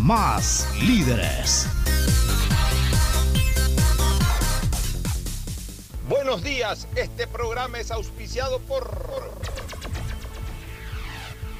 [0.00, 1.66] más líderes.
[6.08, 9.32] Buenos días, este programa es auspiciado por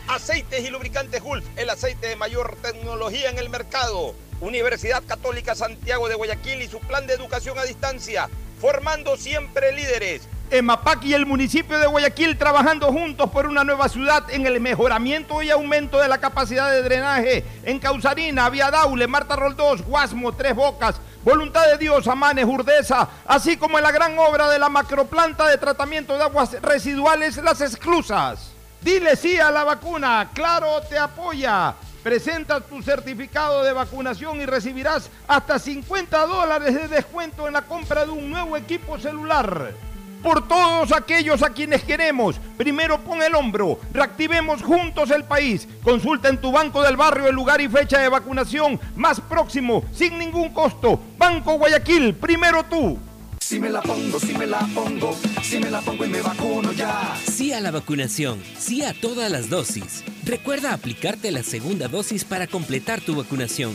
[0.09, 4.15] Aceites y Lubricantes Gulf, el aceite de mayor tecnología en el mercado.
[4.41, 8.29] Universidad Católica Santiago de Guayaquil y su plan de educación a distancia,
[8.61, 10.29] formando siempre líderes.
[10.53, 15.41] EMAPAC y el municipio de Guayaquil trabajando juntos por una nueva ciudad en el mejoramiento
[15.41, 20.55] y aumento de la capacidad de drenaje en Causarina, Vía Daule, Marta Roldós, Guasmo, Tres
[20.55, 25.49] Bocas, Voluntad de Dios, Amanes, Urdesa, así como en la gran obra de la macroplanta
[25.49, 28.53] de tratamiento de aguas residuales Las Exclusas.
[28.83, 31.75] Dile sí a la vacuna, Claro te apoya.
[32.03, 38.05] Presenta tu certificado de vacunación y recibirás hasta 50 dólares de descuento en la compra
[38.05, 39.73] de un nuevo equipo celular.
[40.23, 45.67] Por todos aquellos a quienes queremos, primero pon el hombro, reactivemos juntos el país.
[45.83, 50.19] Consulta en tu banco del barrio el lugar y fecha de vacunación más próximo, sin
[50.19, 51.01] ningún costo.
[51.19, 52.99] Banco Guayaquil, primero tú.
[53.41, 56.73] Si me la pongo, si me la pongo, si me la pongo y me vacuno
[56.73, 57.17] ya.
[57.29, 60.05] Sí a la vacunación, sí a todas las dosis.
[60.25, 63.73] Recuerda aplicarte la segunda dosis para completar tu vacunación.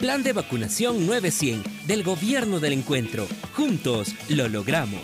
[0.00, 3.28] Plan de vacunación 900 del Gobierno del Encuentro.
[3.54, 5.02] Juntos lo logramos.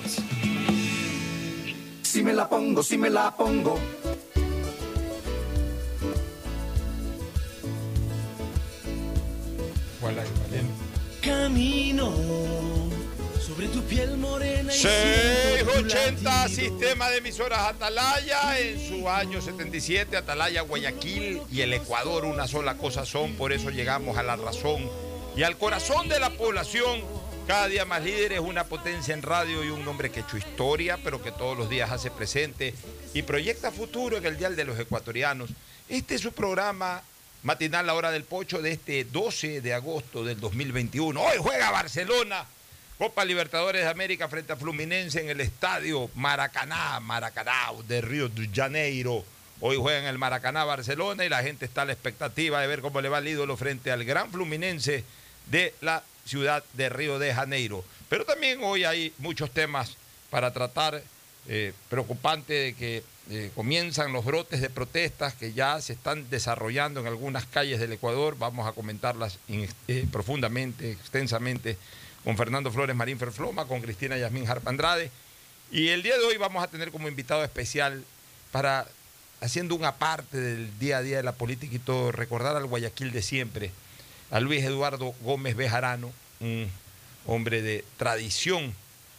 [2.00, 3.78] Si me la pongo, si me la pongo.
[11.20, 12.10] Camino
[13.46, 14.72] sobre tu piel morena.
[14.72, 22.48] 680 Sistema de Emisoras Atalaya en su año 77, Atalaya, Guayaquil y el Ecuador una
[22.48, 24.90] sola cosa son, por eso llegamos a la razón
[25.36, 27.00] y al corazón de la población.
[27.46, 31.22] Cada día más líderes, una potencia en radio y un hombre que hecho historia, pero
[31.22, 32.74] que todos los días hace presente
[33.14, 35.50] y proyecta futuro en el Dial de los Ecuatorianos.
[35.88, 37.04] Este es su programa
[37.44, 41.20] matinal La Hora del Pocho de este 12 de agosto del 2021.
[41.20, 42.44] Hoy juega Barcelona
[42.98, 48.48] Copa Libertadores de América frente a Fluminense en el estadio Maracaná, Maracaná de Río de
[48.48, 49.22] Janeiro.
[49.60, 52.80] Hoy juega en el Maracaná Barcelona y la gente está a la expectativa de ver
[52.80, 55.04] cómo le va el ídolo frente al gran Fluminense
[55.50, 57.84] de la ciudad de Río de Janeiro.
[58.08, 59.98] Pero también hoy hay muchos temas
[60.30, 61.02] para tratar.
[61.48, 66.98] Eh, preocupante de que eh, comienzan los brotes de protestas que ya se están desarrollando
[66.98, 68.36] en algunas calles del Ecuador.
[68.36, 71.78] Vamos a comentarlas eh, profundamente, extensamente
[72.26, 75.12] con Fernando Flores Marín Ferfloma, con Cristina Yasmín Harp Andrade.
[75.70, 78.02] Y el día de hoy vamos a tener como invitado especial
[78.50, 78.84] para,
[79.40, 83.12] haciendo una parte del día a día de la política y todo, recordar al Guayaquil
[83.12, 83.70] de siempre,
[84.32, 86.10] a Luis Eduardo Gómez Bejarano,
[86.40, 86.68] un
[87.26, 88.74] hombre de tradición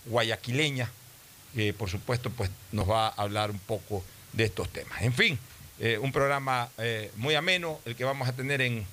[0.07, 0.91] guayaquileña,
[1.55, 4.03] que por supuesto pues, nos va a hablar un poco
[4.33, 5.01] de estos temas.
[5.01, 5.39] En fin,
[5.79, 8.85] eh, un programa eh, muy ameno, el que vamos a tener en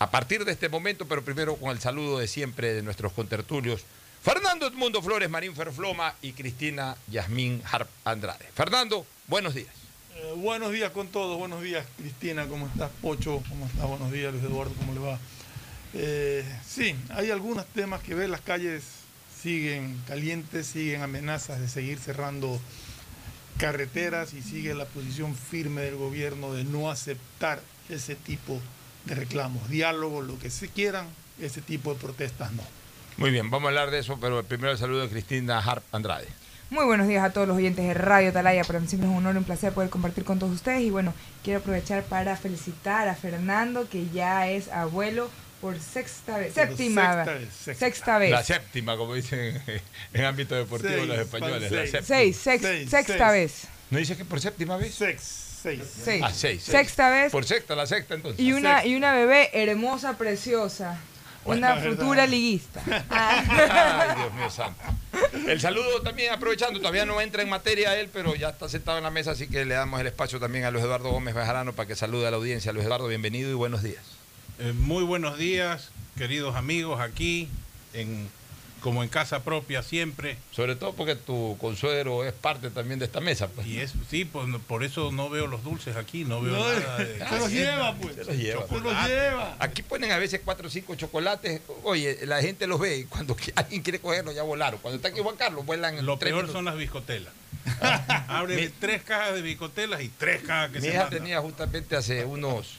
[0.00, 3.84] a partir de este momento, pero primero con el saludo de siempre de nuestros contertulios,
[4.22, 8.46] Fernando Edmundo Flores, Marín Ferfloma y Cristina Yasmín Harp Andrade.
[8.54, 9.68] Fernando, buenos días.
[10.14, 12.90] Eh, buenos días con todos, buenos días Cristina, ¿cómo estás?
[13.02, 13.86] Pocho, ¿cómo estás?
[13.86, 15.18] Buenos días Luis Eduardo, ¿cómo le va?
[15.92, 18.84] Eh, sí, hay algunos temas que ver, las calles
[19.42, 22.58] siguen calientes, siguen amenazas de seguir cerrando
[23.58, 27.60] carreteras y sigue la posición firme del gobierno de no aceptar
[27.90, 31.06] ese tipo de de reclamos, diálogos, lo que se quieran,
[31.40, 32.62] ese tipo de protestas no.
[33.16, 36.28] Muy bien, vamos a hablar de eso, pero primero el saludo de Cristina Harp Andrade.
[36.70, 38.62] Muy buenos días a todos los oyentes de Radio Talaya.
[38.62, 40.82] Para mí siempre es un honor y un placer poder compartir con todos ustedes.
[40.82, 41.12] Y bueno,
[41.42, 45.28] quiero aprovechar para felicitar a Fernando, que ya es abuelo
[45.60, 46.54] por sexta vez.
[46.54, 47.48] Séptima vez.
[47.76, 48.30] Sexta, vez.
[48.30, 49.60] La séptima, como dicen
[50.12, 51.92] en ámbito deportivo los españoles.
[52.04, 53.66] Seis, sexta vez.
[53.90, 54.94] ¿No dice que por séptima vez?
[54.94, 55.49] Sex.
[55.62, 56.22] Seis.
[56.22, 57.30] Ah, seis, Sexta vez.
[57.30, 58.40] Por sexta, la sexta entonces.
[58.40, 60.98] Y una, y una bebé hermosa, preciosa.
[61.44, 62.82] una futura liguista.
[63.10, 63.46] Ay,
[64.16, 64.80] Dios mío santo.
[65.46, 69.04] El saludo también aprovechando, todavía no entra en materia él, pero ya está sentado en
[69.04, 71.86] la mesa, así que le damos el espacio también a Luis Eduardo Gómez Bejarano para
[71.86, 72.72] que salude a la audiencia.
[72.72, 74.02] Luis Eduardo, bienvenido y buenos días.
[74.58, 77.48] Eh, muy buenos días, queridos amigos, aquí,
[77.92, 78.28] en,
[78.80, 80.36] como en casa propia siempre.
[80.52, 83.48] Sobre todo porque tu consuegro es parte también de esta mesa.
[83.48, 83.66] Pues.
[83.66, 86.80] Y es, sí, pues, no- por eso no veo los dulces aquí, no veo No,
[86.80, 87.18] nada de...
[87.28, 88.14] se los lleva, pues.
[88.16, 88.66] Se los lleva.
[88.68, 89.56] Se los lleva.
[89.60, 91.60] Aquí ponen a veces cuatro o cinco chocolates.
[91.84, 94.80] Oye, la gente los ve y cuando alguien quiere cogerlos ya volaron.
[94.80, 96.52] Cuando está aquí Juan Carlos, vuelan en Lo peor minutos.
[96.52, 97.32] son las biscotelas.
[98.28, 101.18] Abre Mi- tres cajas de biscotelas y tres cajas que Mi se hija mandan.
[101.20, 102.74] tenía justamente hace unos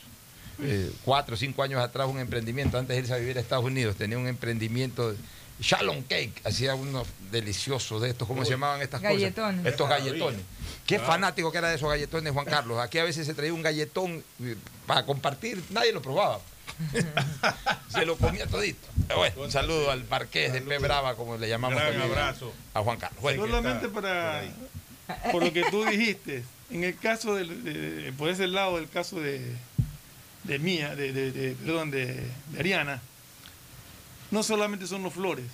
[0.63, 3.65] eh, cuatro o cinco años atrás un emprendimiento, antes de irse a vivir a Estados
[3.65, 5.17] Unidos, tenía un emprendimiento, de
[5.61, 9.57] Shalom Cake, hacía unos deliciosos de estos, ¿cómo se llamaban estas Galletones.
[9.59, 9.71] cosas?
[9.71, 10.41] Estos galletones.
[10.87, 12.79] Qué fanático que era de esos galletones, Juan Carlos.
[12.79, 14.55] Aquí a veces se traía un galletón eh,
[14.87, 16.39] para compartir, nadie lo probaba.
[17.89, 18.87] se lo comía todito.
[19.15, 22.51] Bueno, un saludo al marqués de P Brava, como le llamamos Gran también abrazo.
[22.73, 23.21] a Juan Carlos.
[23.21, 24.43] Bueno, Solamente para,
[25.31, 28.89] por lo que tú dijiste, en el caso del, de, de- por ese lado del
[28.89, 29.41] caso de,
[30.43, 33.01] de Mía, de, de- de- perdón, de, de Ariana,
[34.31, 35.45] no solamente son los flores,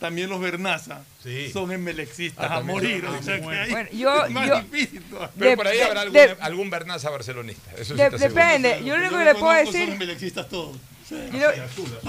[0.00, 1.50] también los Bernaza Sí.
[1.52, 3.04] son emelexistas Ah, a morir.
[3.04, 3.62] son- o sea ah, que bueno.
[3.62, 5.30] ahí Bueno, yo- es más yo- difícil todavía.
[5.38, 7.70] pero de- por ahí de- habrá algún, de- algún Bernaza barcelonista.
[7.78, 8.28] Eso sí de- aseguro.
[8.28, 8.82] depende.
[8.84, 10.76] Yo lo único que le puedo decir- Son emelexistas todos.
[11.08, 11.16] Sí.
[11.32, 11.48] Yo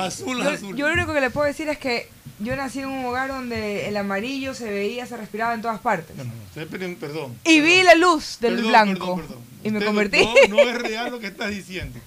[0.01, 0.75] Azul, Yo, azul.
[0.75, 2.07] yo lo único que le puedo decir es que
[2.39, 6.15] yo nací en un hogar donde el amarillo se veía, se respiraba en todas partes.
[6.15, 7.37] No, no, no, usted, perdón, perdón.
[7.43, 9.15] Y vi la luz del Perdón, blanco.
[9.17, 9.43] perdón, perdón.
[9.65, 10.25] Y me convertí.
[10.49, 11.99] No, no es real lo que estás diciendo.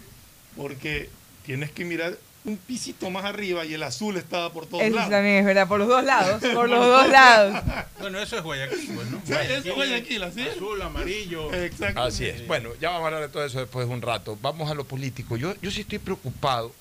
[0.56, 1.10] Porque
[1.44, 2.16] tienes que mirar
[2.46, 5.10] un pisito más arriba y el azul estaba por todos Eso lados.
[5.10, 6.40] también es verdad, por los dos lados.
[6.54, 7.62] Por los dos lados.
[7.98, 9.20] Bueno, eso es Guayaquil, pues, ¿no?
[9.26, 10.56] Sí, eso es Guayaquil, así es.
[10.56, 11.52] Azul, amarillo.
[11.52, 12.02] Exacto.
[12.02, 12.46] Así es.
[12.46, 14.38] Bueno, ya vamos a hablar de todo eso después de un rato.
[14.40, 15.36] Vamos a lo político.
[15.36, 16.72] Yo, yo sí estoy preocupado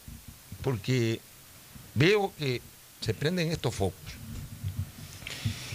[0.62, 1.20] porque
[1.96, 2.62] veo que
[3.02, 4.00] se prenden estos focos.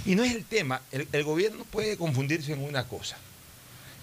[0.07, 0.81] Y no es el tema.
[0.93, 3.17] El, el gobierno puede confundirse en una cosa.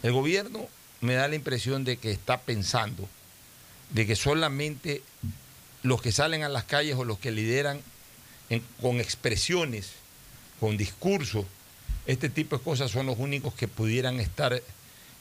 [0.03, 0.67] El gobierno
[1.01, 3.07] me da la impresión de que está pensando
[3.89, 5.01] de que solamente
[5.87, 7.81] los que salen a las calles o los que lideran
[8.49, 9.91] en- con expresiones,
[10.59, 11.45] con discursos,
[12.05, 14.61] este tipo de cosas son los únicos que pudieran estar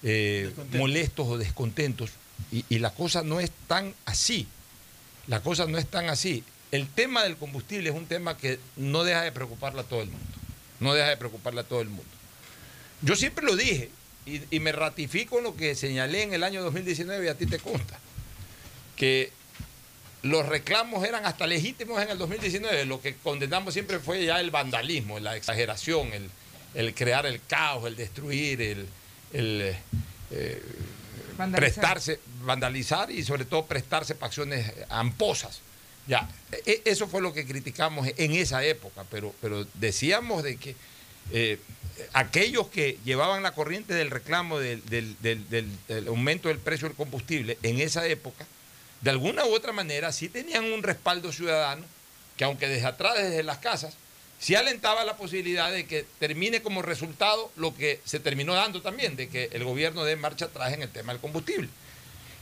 [0.03, 2.11] eh, molestos o descontentos.
[2.53, 4.47] Y, y la cosa no es tan así.
[5.27, 6.45] La cosa no es tan así.
[6.71, 10.11] El tema del combustible es un tema que no deja de preocuparle a todo el
[10.11, 10.27] mundo.
[10.81, 12.05] No deja de preocuparle a todo el mundo.
[13.03, 13.91] Yo siempre lo dije
[14.27, 17.47] y, y me ratifico en lo que señalé en el año 2019 y a ti
[17.47, 17.99] te consta,
[18.97, 19.33] que
[20.23, 22.85] los reclamos eran hasta legítimos en el 2019.
[22.87, 26.31] Lo que condenamos siempre fue ya el vandalismo, la exageración, el,
[26.75, 28.87] el crear el caos, el destruir, el,
[29.33, 29.77] el,
[30.31, 30.63] eh,
[31.39, 31.75] Vandalizar.
[31.75, 35.61] prestarse, vandalizar y sobre todo prestarse para acciones amposas.
[36.09, 36.29] Ya,
[36.65, 40.75] e- eso fue lo que criticamos en esa época, pero, pero decíamos de que
[41.33, 41.59] eh,
[42.13, 45.49] aquellos que llevaban la corriente del reclamo del- del- del-
[45.89, 48.47] del aumento del precio del combustible en esa época,
[49.01, 51.85] de alguna u otra manera sí tenían un respaldo ciudadano
[52.37, 53.95] que aunque desde atrás, desde las casas,
[54.39, 59.17] sí alentaba la posibilidad de que termine como resultado lo que se terminó dando también,
[59.17, 61.69] de que el gobierno dé marcha atrás en el tema del combustible.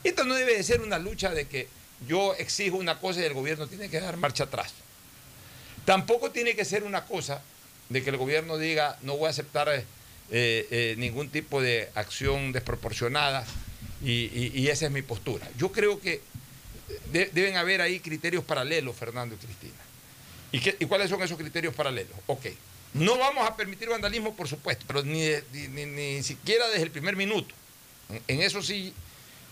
[0.02, 1.68] Esto no debe de ser una lucha de que
[2.08, 4.74] yo exijo una cosa y el gobierno tiene que dar marcha atrás.
[5.84, 7.42] Tampoco tiene que ser una cosa
[7.88, 9.84] de que el gobierno diga no voy a aceptar eh,
[10.30, 13.44] eh, ningún tipo de acción desproporcionada
[14.02, 15.46] y- y esa es mi postura.
[15.58, 16.20] Yo creo que
[17.12, 19.75] de- deben haber ahí criterios paralelos, Fernando y Cristina.
[20.53, 22.17] ¿Y, qué- y cuáles son esos criterios paralelos?
[22.26, 22.47] Ok,
[22.95, 27.17] no vamos a permitir vandalismo, por supuesto, pero ni, ni- ni siquiera desde el primer
[27.17, 27.55] minuto.
[28.09, 28.93] En, en eso sí,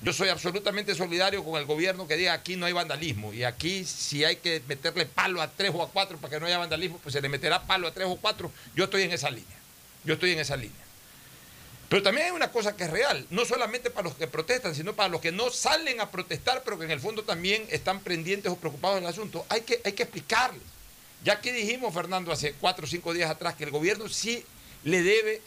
[0.02, 3.84] yo soy absolutamente solidario con el gobierno que diga aquí no hay vandalismo y aquí
[3.84, 6.98] si hay que meterle palo a tres o a cuatro para que no haya vandalismo,
[6.98, 8.50] pues se le meterá palo a tres o cuatro.
[8.74, 9.58] Yo estoy en esa línea.
[10.04, 10.81] Yo estoy en esa línea.
[11.92, 14.94] Pero también hay una cosa que es real, no solamente para los que protestan, sino
[14.94, 18.50] para los que no salen a protestar, pero que en el fondo también están pendientes
[18.50, 19.44] o preocupados del asunto.
[19.50, 20.62] Hay que, hay que explicarles.
[21.22, 24.42] Ya que dijimos, Fernando, hace cuatro o cinco días atrás, que el gobierno sí
[24.84, 25.42] le debe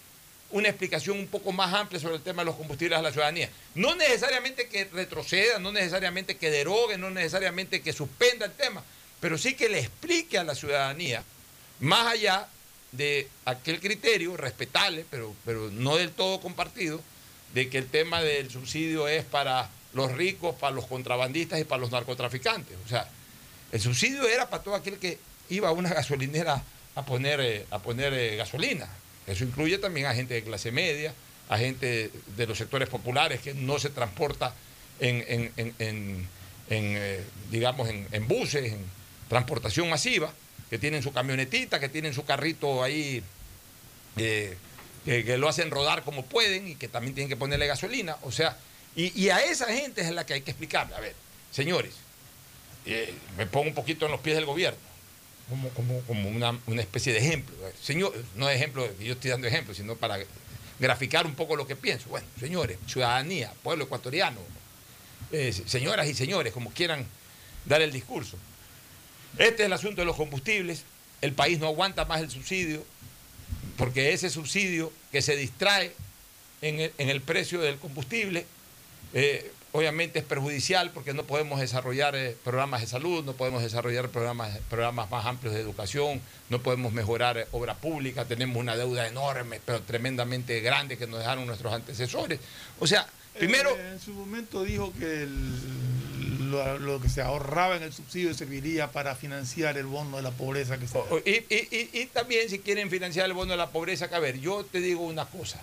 [0.51, 3.49] una explicación un poco más amplia sobre el tema de los combustibles a la ciudadanía.
[3.73, 8.83] No necesariamente que retroceda, no necesariamente que derogue, no necesariamente que suspenda el tema,
[9.19, 11.23] pero sí que le explique a la ciudadanía,
[11.79, 12.47] más allá
[12.97, 17.01] de aquel criterio respetable, pero, pero no del todo compartido,
[17.53, 21.79] de que el tema del subsidio es para los ricos, para los contrabandistas y para
[21.81, 22.77] los narcotraficantes.
[22.85, 23.07] O sea,
[23.71, 25.17] el subsidio era para todo aquel que
[25.49, 26.61] iba a una gasolinera
[26.95, 28.87] a poner, eh, a poner eh, gasolina.
[29.27, 31.13] Eso incluye también a gente de clase media,
[31.49, 34.53] a gente de los sectores populares que no se transporta
[34.99, 36.27] en, en- en- en-
[36.69, 38.79] eh, digamos, en buses, en,
[39.29, 40.31] transportación masiva,
[40.69, 43.23] que tienen su camionetita, que tienen su carrito ahí,
[44.17, 44.57] eh,
[45.05, 48.17] que, lo hacen rodar como pueden y que también tienen que ponerle gasolina.
[48.23, 48.57] O sea,
[48.95, 50.95] y, a esa gente es a la que hay que explicarle.
[50.95, 51.13] A ver,
[51.51, 51.93] señores,
[52.85, 54.79] eh, me pongo un poquito en los pies del gobierno,
[55.49, 57.55] como, como, como una, especie de ejemplo.
[57.81, 60.17] Señor, no de ejemplo, yo estoy dando ejemplo, sino para
[60.79, 62.09] graficar un poco lo que pienso.
[62.09, 64.39] Bueno, señores, ciudadanía, pueblo ecuatoriano,
[65.31, 67.05] eh, señoras y señores, como quieran
[67.65, 68.37] dar el discurso.
[69.37, 70.83] Este es el asunto de los combustibles.
[71.21, 72.85] El país no aguanta más el subsidio,
[73.77, 75.93] porque ese subsidio que se distrae
[76.61, 78.45] en el, precio del combustible,
[79.13, 84.09] eh, obviamente es perjudicial porque no podemos desarrollar eh, programas de salud, no podemos desarrollar
[84.09, 89.07] programas, programas más amplios de educación, no podemos mejorar eh, obra pública, tenemos una deuda
[89.07, 92.39] enorme, pero tremendamente grande que nos dejaron nuestros antecesores.
[92.79, 93.05] O sea,
[93.37, 93.69] primero...
[93.77, 96.14] Eh, en su momento dijo que el-
[96.45, 100.31] lo, lo que se ahorraba en el subsidio serviría para financiar el bono de la
[100.31, 103.69] pobreza que se Y, y- y- y también si quieren financiar el bono de la
[103.69, 105.61] pobreza, que a ver, yo te digo una cosa.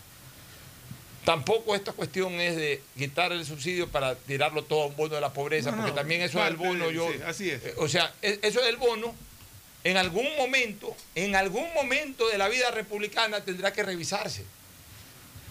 [1.24, 5.20] Tampoco esta cuestión es de quitar el subsidio para tirarlo todo a un bono de
[5.20, 7.08] la pobreza, No, porque no, también eso del parte bono yo...
[7.12, 7.64] sí, así es.
[7.64, 9.14] eh, O sea, e- eso del bono,
[9.84, 14.44] en algún momento, en algún momento de la vida republicana tendrá que revisarse.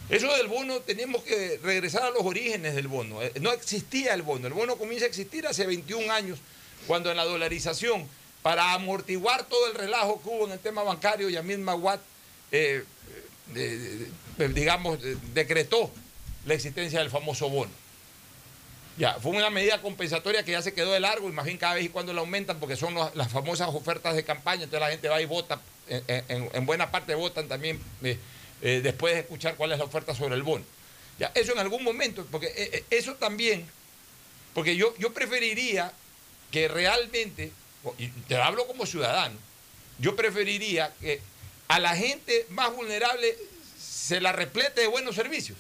[0.10, 3.22] Eso del bono, tenemos que regresar a los orígenes del bono.
[3.22, 4.48] Eh, No existía el bono.
[4.48, 6.40] El bono comienza a existir hace 21 años,
[6.88, 8.08] cuando en la dolarización,
[8.42, 12.02] para amortiguar todo el relajo que hubo en el tema bancario, Yamil Maguat,
[12.52, 12.84] eh,
[13.54, 14.08] de-
[14.50, 15.90] digamos, de- decretó
[16.46, 17.72] la existencia del famoso bono.
[18.98, 21.90] Ya, fue una medida compensatoria que ya se quedó de largo bien cada vez y
[21.90, 25.26] cuando la aumentan porque son las famosas ofertas de campaña, entonces la gente va y
[25.26, 27.80] vota, en, en- en buena parte votan también
[28.62, 30.64] eh, después de escuchar cuál es la oferta sobre el bono.
[31.20, 33.66] Ya, eso en algún momento, porque eh, eh, eso también,
[34.54, 35.92] porque yo, yo preferiría
[36.52, 37.52] que realmente,
[37.98, 39.36] y te hablo como ciudadano,
[40.00, 41.22] yo preferiría que
[41.68, 43.36] a la gente más vulnerable
[43.80, 45.58] se la replete de buenos servicios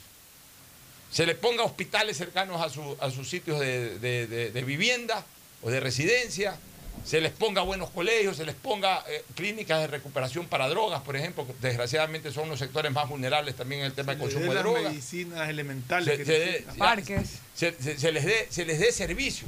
[1.12, 5.26] se les ponga hospitales cercanos a, su- a sus sitios de- de vivienda
[5.62, 6.58] o de residencia,
[7.06, 11.16] se les ponga buenos colegios, se les ponga eh, clínicas de recuperación para drogas, por
[11.16, 14.52] ejemplo, que desgraciadamente son los sectores más vulnerables también en el tema del dé consumo
[14.52, 14.84] de las drogas.
[14.84, 17.30] medicinas elementales Se- que se Parques.
[17.56, 19.48] Se, se- se les dé, se les dé servicio.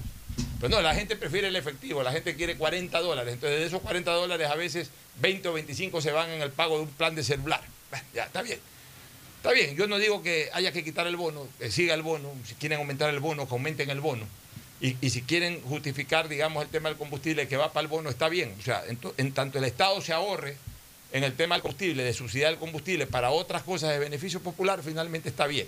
[0.59, 3.33] Pero no, la gente prefiere el efectivo, la gente quiere 40 dólares.
[3.33, 6.77] Entonces, de esos 40 dólares, a veces 20 o 25 se van en el pago
[6.77, 7.61] de un plan de celular.
[8.15, 8.59] Ya, está bien.
[9.37, 12.31] Está bien, yo no digo que haya que quitar el bono, que siga el bono,
[12.47, 14.25] si quieren aumentar el bono, que aumenten el bono.
[15.01, 18.27] Y, si quieren justificar, digamos, el tema del combustible que va para el bono, está
[18.27, 18.53] bien.
[18.59, 20.57] O sea, en, to- en tanto el Estado se ahorre
[21.13, 24.81] en el tema del combustible, de subsidiar el combustible para otras cosas de beneficio popular,
[24.83, 25.67] finalmente está bien.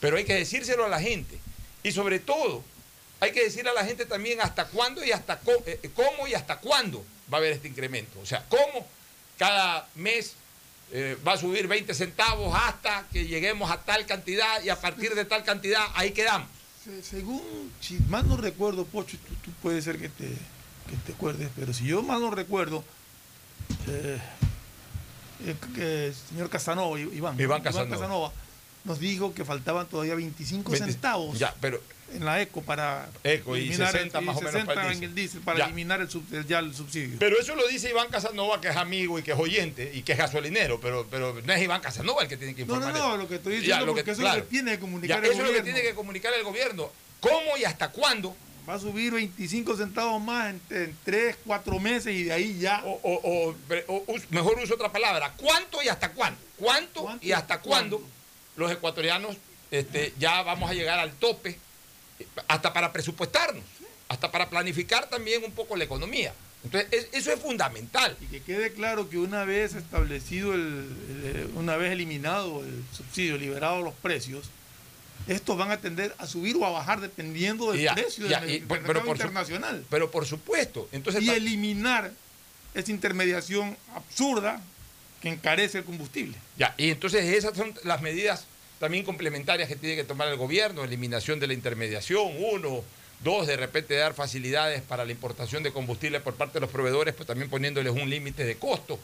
[0.00, 1.38] Pero hay que decírselo a la gente.
[1.82, 2.64] Y sobre todo,
[3.20, 6.32] hay que decirle a la gente también hasta cuándo y hasta co- eh, cómo y
[6.32, 8.18] hasta cuándo va a haber este incremento.
[8.20, 8.86] O sea, cómo
[9.38, 10.36] cada mes
[10.90, 15.14] eh, va a subir 20 centavos hasta que lleguemos a tal cantidad y a partir
[15.14, 16.48] de tal cantidad ahí quedamos.
[16.84, 17.40] Se- Según,
[17.80, 21.72] si mal no recuerdo, Pocho, tú, tú puede ser que te, que te acuerdes, pero
[21.72, 22.84] si yo mal no recuerdo,
[23.88, 24.18] eh,
[25.78, 28.32] eh, señor Casanova, Iván, Iván Casanova.
[28.84, 31.80] Nos dijo que faltaban todavía 25 20 centavos Ya, pero
[32.12, 34.98] en la ECO para Eco y 60 el, más o menos para el 60 en
[35.00, 35.04] diésel.
[35.08, 35.64] el diésel para Ya.
[35.64, 37.16] eliminar el, sub- el- ya el subsidio.
[37.18, 40.12] Pero eso lo dice Iván Casanova, que es amigo y que es oyente y que
[40.12, 42.92] es gasolinero, pero, pero no es Iván Casanova el que tiene que no, informar.
[42.94, 43.16] no, no, eso.
[43.22, 44.36] lo que estoy Ya, diciendo lo que- eso claro.
[44.36, 45.72] es lo que tiene que Ya, comunicar eso el es lo que gobierno.
[45.74, 46.90] tiene que comunicar el gobierno.
[47.20, 48.36] ¿Cómo y hasta cuándo?
[48.68, 52.82] Va a subir 25 centavos más en, en 3, 4 meses y de ahí ya.
[52.84, 53.54] O, o-
[53.88, 55.32] o- o mejor uso otra palabra.
[55.36, 56.38] ¿Cuánto y hasta cuándo?
[56.56, 58.14] ¿Cuánto, ¿Cuánto y hasta cuándo, cuándo?
[58.56, 59.36] Los ecuatorianos
[59.70, 61.58] este, ya vamos a llegar al tope?
[62.20, 63.64] eh, Hasta para presupuestarnos,
[64.08, 66.32] hasta para planificar también un poco la economía.
[66.62, 68.16] Entonces, es- eso es fundamental.
[68.20, 70.60] Y que quede claro que una vez establecido, el,
[71.24, 74.46] el- una vez eliminado el subsidio, liberado los precios,
[75.26, 78.50] estos van a tender a subir o a bajar dependiendo del Ya, precio ya, del,
[78.50, 79.84] y- del pero mercado por su- internacional.
[79.90, 82.12] Pero por supuesto, entonces y eliminar
[82.74, 84.62] esa intermediación absurda
[85.24, 86.36] que encarece el combustible.
[86.58, 88.44] Ya, y entonces esas son las medidas
[88.78, 92.84] también complementarias que tiene que tomar el gobierno, eliminación de la intermediación, uno,
[93.20, 97.14] dos, de repente dar facilidades para la importación de combustible por parte de los proveedores,
[97.14, 98.98] pues también poniéndoles un límite de costo,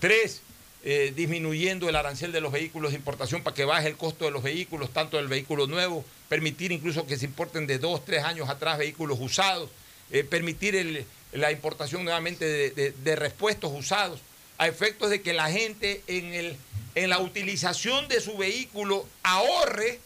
[0.00, 0.40] tres,
[0.82, 4.32] eh, disminuyendo el arancel de los vehículos de importación para que baje el costo de
[4.32, 8.48] los vehículos, tanto del vehículo nuevo, permitir incluso que se importen de dos, tres años
[8.48, 9.70] atrás vehículos usados,
[10.10, 14.18] eh, permitir la importación nuevamente de, de- de repuestos usados,
[14.60, 16.54] a efectos de que la gente en, el,
[16.94, 19.98] en la utilización de su vehículo ahorre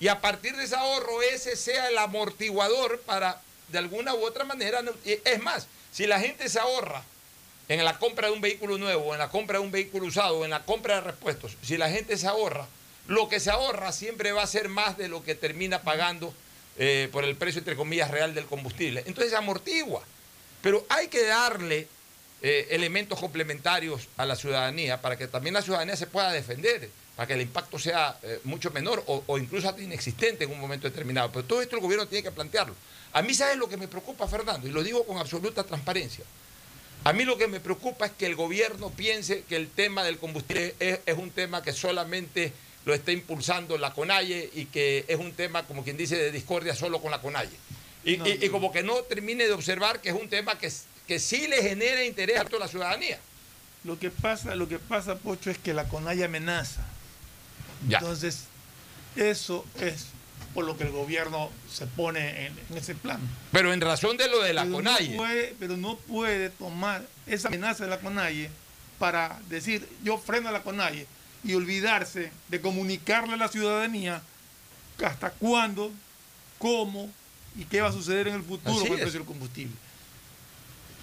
[0.00, 4.42] y a partir de ese ahorro ese sea el amortiguador para de alguna u otra
[4.42, 7.04] manera, es más, si la gente se ahorra
[7.68, 10.50] en la compra de un vehículo nuevo, en la compra de un vehículo usado, en
[10.50, 12.66] la compra de repuestos, si la gente se ahorra,
[13.06, 16.34] lo que se ahorra siempre va a ser más de lo que termina pagando
[16.78, 19.04] eh, por el precio, entre comillas, real del combustible.
[19.06, 20.02] Entonces amortigua.
[20.62, 21.86] Pero hay que darle
[22.46, 27.26] eh, elementos complementarios a la ciudadanía para que también la ciudadanía se pueda defender, para
[27.26, 30.86] que el impacto sea eh, mucho menor o, o incluso hasta inexistente en un momento
[30.86, 31.32] determinado.
[31.32, 32.74] Pero todo esto el gobierno tiene que plantearlo.
[33.14, 34.68] A mí, ¿sabes lo que me preocupa, Fernando?
[34.68, 36.24] Y lo digo con absoluta transparencia.
[37.04, 40.18] A mí lo que me preocupa es que el gobierno piense que el tema del
[40.18, 42.52] combustible es, es un tema que solamente
[42.84, 46.74] lo está impulsando la CONAIE y que es un tema, como quien dice, de discordia
[46.74, 47.48] solo con la CONAIE.
[48.04, 48.52] Y, No, y- y no.
[48.52, 50.70] como que no termine de observar que es un tema que,
[51.06, 53.18] que sí le genera interés a toda la ciudadanía.
[53.84, 56.82] Lo que pasa, lo que pasa, Pocho, es que la CONAIE amenaza.
[57.88, 57.98] Ya.
[57.98, 58.44] Entonces,
[59.16, 60.06] eso es
[60.54, 63.18] por lo que el gobierno se pone en, en ese plan.
[63.52, 65.10] Pero en razón de lo de la pero CONAIE.
[65.10, 68.50] No puede, pero no puede tomar esa amenaza de la CONAIE
[68.98, 71.06] para decir yo freno a la CONAIE
[71.42, 74.22] y olvidarse de comunicarle a la ciudadanía
[75.04, 75.92] hasta cuándo,
[76.58, 77.10] cómo
[77.56, 79.74] y qué va a suceder en el futuro Así con el precio del combustible.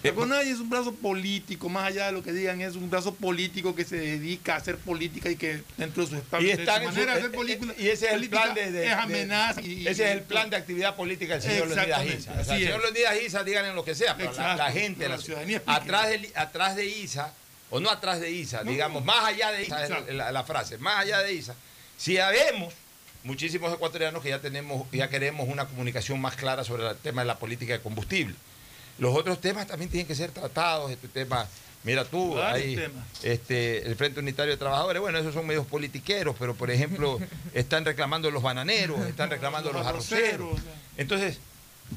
[0.04, 2.90] Eh, La CONAIE es un brazo político, más allá de lo que digan, es un
[2.90, 6.46] brazo político que se dedica a hacer política y que dentro de su, estado, Y,
[6.46, 8.92] de manera de eh, hacer política, y ese es el plan de, de- es de-
[8.94, 9.60] amenaza.
[9.60, 12.30] y- ese es el plan de actividad política del señor Leonidas Isa.
[12.40, 12.80] O sea, el señor.
[12.82, 16.74] Leonidas Isa, díganle lo que sea, pero la, gente, la- la ciudadanía atrás, de, atrás
[16.76, 17.32] de Isa,
[17.70, 20.98] o no atrás de Isa, digamos, más allá de Isa, es la, la frase, más
[20.98, 21.54] allá de Isa,
[21.96, 22.74] si habemos
[23.22, 27.28] muchísimos ecuatorianos que ya tenemos, ya queremos una comunicación más clara sobre el tema de
[27.28, 28.34] la política de combustible.
[28.98, 31.48] Los otros temas también tienen que ser tratados, este tema,
[31.82, 33.04] mira tú, temas.
[33.22, 37.18] este, el Frente Unitario de Trabajadores, bueno, esos son medios politiqueros, pero por ejemplo,
[37.54, 40.60] están reclamando los bananeros, están reclamando los Los arroceros.
[40.96, 41.38] Entonces,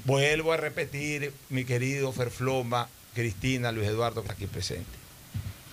[0.06, 5.06] vuelvo a repetir, mi querido Ferfloma, Cristina, Luis Eduardo, que está aquí presente.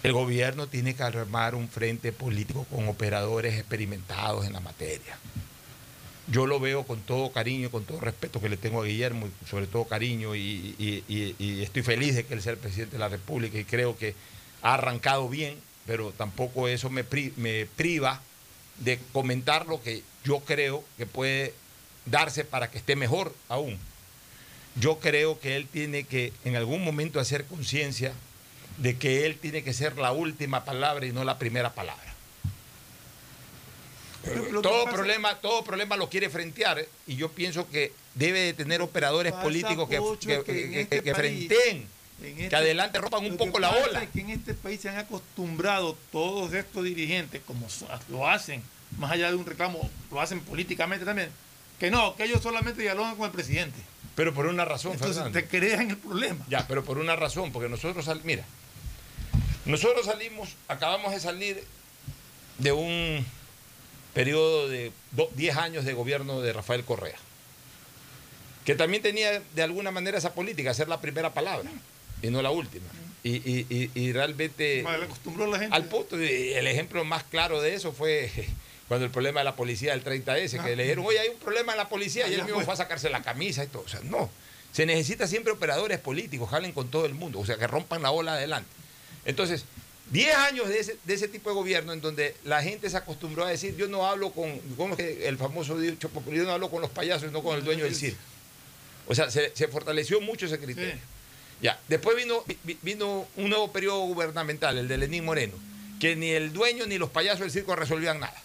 [0.03, 5.17] El gobierno tiene que armar un frente político con operadores experimentados en la materia.
[6.33, 9.47] Yo lo veo con todo cariño, con todo respeto que le tengo a Guillermo, y
[9.47, 11.05] sobre todo cariño, y,
[11.63, 14.15] estoy feliz de que él sea el presidente de la República y creo que
[14.63, 18.23] ha arrancado bien, pero tampoco eso me priva
[18.79, 21.53] de comentar lo que yo creo que puede
[22.07, 23.79] darse para que esté mejor aún.
[24.77, 28.15] Yo creo que él tiene que en algún momento hacer conciencia
[28.79, 32.12] de que él tiene que ser la última palabra y no la primera palabra.
[34.25, 36.89] Pero todo problema, todo problema lo quiere frentear ¿eh?
[37.07, 41.03] y yo pienso que debe de tener operadores políticos que, que, que en que- este
[41.03, 44.03] que país- este- adelante rompan un poco la ola.
[44.05, 47.67] es que en este país se han acostumbrado todos estos dirigentes, como
[48.09, 48.63] lo hacen,
[48.99, 51.31] más allá de un reclamo, lo hacen políticamente también,
[51.81, 53.79] que no, que ellos solamente dialogan con el presidente.
[54.15, 55.39] Pero por una razón, Entonces Fernando.
[55.41, 56.45] te crean el problema.
[56.49, 58.45] Ya, pero por una razón, porque nosotros sal- mira,
[59.65, 61.65] nosotros salimos, acabamos de salir
[62.59, 63.25] de un
[64.15, 67.17] periodo de do- 10 años de gobierno de Rafael Correa,
[68.65, 71.71] que también tenía de alguna manera esa política, ser la primera palabra
[72.23, 72.87] y no la última.
[73.25, 75.75] Y, y- y- y realmente Mal acostumbró a la gente.
[75.77, 78.31] al punto, el ejemplo más claro de eso fue
[78.89, 81.73] cuando el problema de la policía del 30S, que le dijeron, oye, hay un problema
[81.73, 82.65] en la policía, y él mismo fue.
[82.67, 83.83] fue a sacarse la camisa y todo.
[83.83, 84.29] O sea, no.
[84.73, 88.11] Se necesita siempre operadores políticos, jalen con todo el mundo, o sea, que rompan la
[88.11, 88.69] ola adelante.
[89.25, 89.65] Entonces,
[90.13, 93.45] 10 años de ese, de ese tipo de gobierno en donde la gente se acostumbró
[93.45, 96.39] a decir, yo no hablo con, ¿cómo es que el famoso dicho, popular?
[96.39, 98.21] yo no hablo con los payasos, no con el dueño del circo.
[99.09, 100.93] O sea, se, se fortaleció mucho ese criterio.
[100.93, 101.01] Sí.
[101.63, 105.55] Ya, después vino, vi- vino un nuevo periodo gubernamental, el de Lenín Moreno,
[105.99, 108.37] que ni el dueño ni los payasos del circo resolvían nada.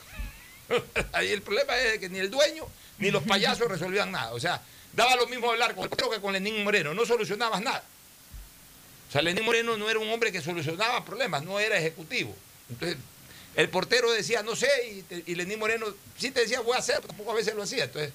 [1.13, 2.65] Ahí el problema es que ni el dueño
[2.99, 4.32] ni los payasos resolvían nada.
[4.34, 4.62] O sea,
[4.93, 7.84] daba lo mismo hablar con el que con Lenín Moreno, no solucionabas nada.
[9.08, 12.36] O sea, Lenín Moreno no era un hombre que solucionaba problemas, no era ejecutivo.
[12.70, 12.98] Entonces,
[13.56, 17.08] el portero decía, no sé, y, Lenín Moreno sí te decía, voy a hacer, pero
[17.08, 17.86] tampoco a veces lo hacía.
[17.86, 18.12] Entonces,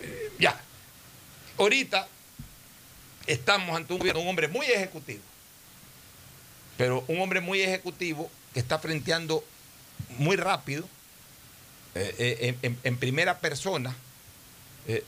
[0.00, 0.58] eh, ya.
[1.58, 2.08] Ahorita
[3.26, 5.20] estamos ante un, un hombre muy ejecutivo,
[6.78, 9.44] pero un hombre muy ejecutivo que está frenteando
[10.18, 10.88] muy rápido,
[11.94, 13.94] eh, eh, en, primera persona,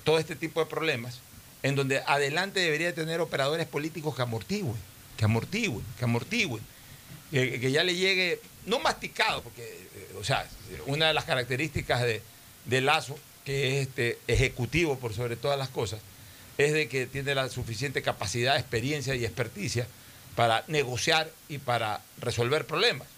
[0.05, 1.19] todo este tipo de problemas,
[1.63, 4.77] en donde adelante debería tener operadores políticos que amortigüen,
[5.17, 6.63] que amortigüen, que amortigüen,
[7.31, 10.49] que, ya le llegue, no masticado, porque, eh, o sea,
[10.87, 16.01] una de las características de, Lazo, que es este, ejecutivo por sobre todas las cosas,
[16.59, 19.87] es de que tiene la suficiente capacidad, experiencia y experticia
[20.37, 23.09] para negociar y para resolver problemas.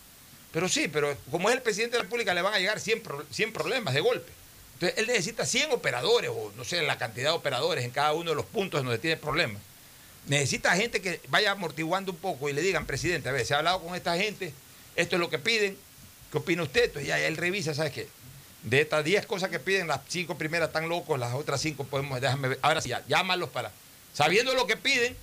[0.53, 3.03] Pero sí, pero como es el presidente de la República, le van a llegar 100,
[3.03, 4.33] pro- 100 problemas de golpe.
[4.75, 8.31] Entonces, él necesita 100 operadores, o no sé, la cantidad de operadores en cada uno
[8.31, 9.63] de los puntos donde tiene problemas,
[10.27, 13.59] necesita gente que vaya amortiguando un poco y le digan, presidente, a ver, se ha
[13.59, 14.53] hablado con esta gente,
[14.97, 15.77] esto es lo que piden,
[16.31, 16.85] ¿qué opina usted?
[16.85, 18.09] Entonces ya él revisa, ¿sabes qué?
[18.63, 22.21] De estas 10 cosas que piden, las cinco primeras están locos, las otras cinco podemos,
[22.21, 22.59] déjame ver.
[22.63, 23.71] Ahora sí, ya, llámalos para,
[24.13, 25.17] sabiendo lo que piden,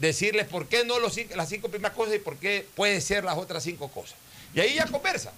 [0.00, 3.36] decirles por qué no los, las cinco primeras cosas y por qué puede ser las
[3.36, 4.16] otras cinco cosas.
[4.54, 5.32] Y ahí ya conversa.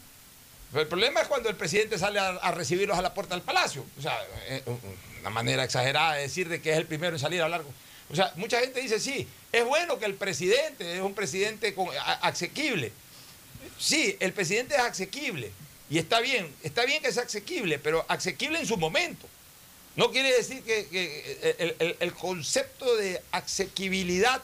[0.70, 3.42] Pero el problema es cuando el presidente sale a, a recibirlos a la puerta del
[3.42, 3.84] palacio.
[3.98, 4.16] O sea,
[4.48, 4.62] eh,
[5.20, 7.62] una manera exagerada de decir de que es el primero en salir a hablar.
[8.10, 11.88] O sea, mucha gente dice, sí, es bueno que el presidente es un presidente con,
[12.22, 12.92] asequible.
[13.78, 15.50] Sí, el presidente es asequible.
[15.90, 19.26] Y está bien, está bien que sea asequible, pero asequible en su momento.
[19.96, 24.42] No quiere decir que, el- el concepto de asequibilidad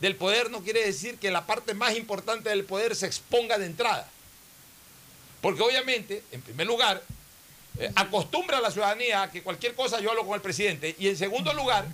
[0.00, 3.66] del poder no quiere decir que la parte más importante del poder se exponga de
[3.66, 4.08] entrada.
[5.40, 7.02] Porque obviamente, en primer lugar,
[7.78, 10.94] eh, acostumbra a la ciudadanía a que cualquier cosa yo hablo con el presidente.
[10.98, 11.86] Y en segundo lugar,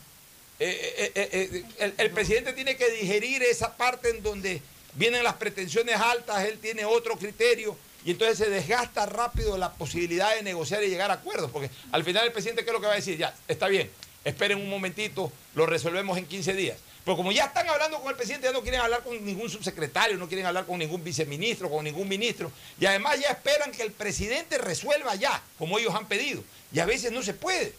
[0.58, 4.62] eh, eh, eh, el, el presidente tiene que digerir esa parte en donde
[4.94, 7.76] vienen las pretensiones altas, él tiene otro criterio.
[8.04, 11.50] Y entonces se desgasta rápido la posibilidad de negociar y llegar a acuerdos.
[11.50, 13.16] Porque al final el presidente, ¿qué es lo que va a decir?
[13.16, 13.90] Ya, está bien,
[14.24, 16.78] esperen un momentito, lo resolvemos en 15 días.
[17.04, 20.16] Pero como ya están hablando con el presidente, ya no quieren hablar con ningún subsecretario,
[20.16, 22.52] no quieren hablar con ningún viceministro, con ningún ministro.
[22.78, 26.44] Y además ya esperan que el presidente resuelva ya, como ellos han pedido.
[26.72, 27.74] Y a veces no se puede.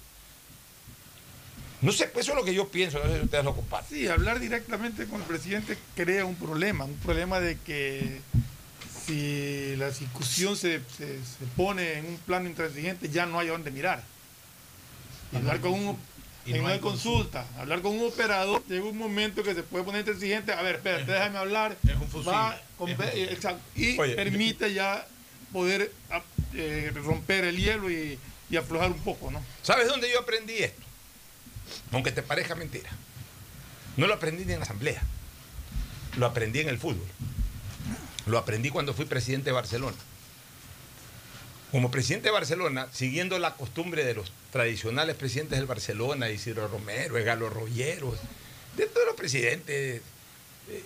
[1.84, 3.98] No sé, pues eso es lo que yo pienso, no sé si ustedes lo comparten.
[3.98, 8.22] Sí, hablar directamente con el presidente crea un problema, un problema de que
[9.06, 13.52] si la discusión se, se- se pone en un plano intransigente ya no hay a
[13.52, 14.02] dónde mirar.
[15.36, 16.00] Hablar con un,
[16.46, 20.02] en no una consulta, hablar con un operador, llega un momento que se puede poner
[20.02, 22.58] intransigente, a ver, espérate, déjame hablar, es un fusil, va,
[23.14, 25.06] es exacto, y Oye, permite ya
[25.52, 26.22] poder ah,
[26.54, 28.18] eh, romper el hielo y,
[28.50, 29.44] y aflojar un poco, ¿no?
[29.64, 30.82] ¿Sabes dónde yo aprendí esto?
[31.92, 32.90] Aunque te parezca mentira.
[33.98, 35.02] No lo aprendí ni en la asamblea.
[36.18, 37.08] Lo aprendí en el fútbol.
[38.26, 39.98] Lo aprendí cuando fui presidente de Barcelona.
[41.72, 47.16] Como presidente de Barcelona, siguiendo la costumbre de los tradicionales presidentes del Barcelona, Isidro Romero,
[47.24, 48.16] Galo Rollero,
[48.78, 50.02] de todos los presidentes, eh,
[50.70, 50.84] eh,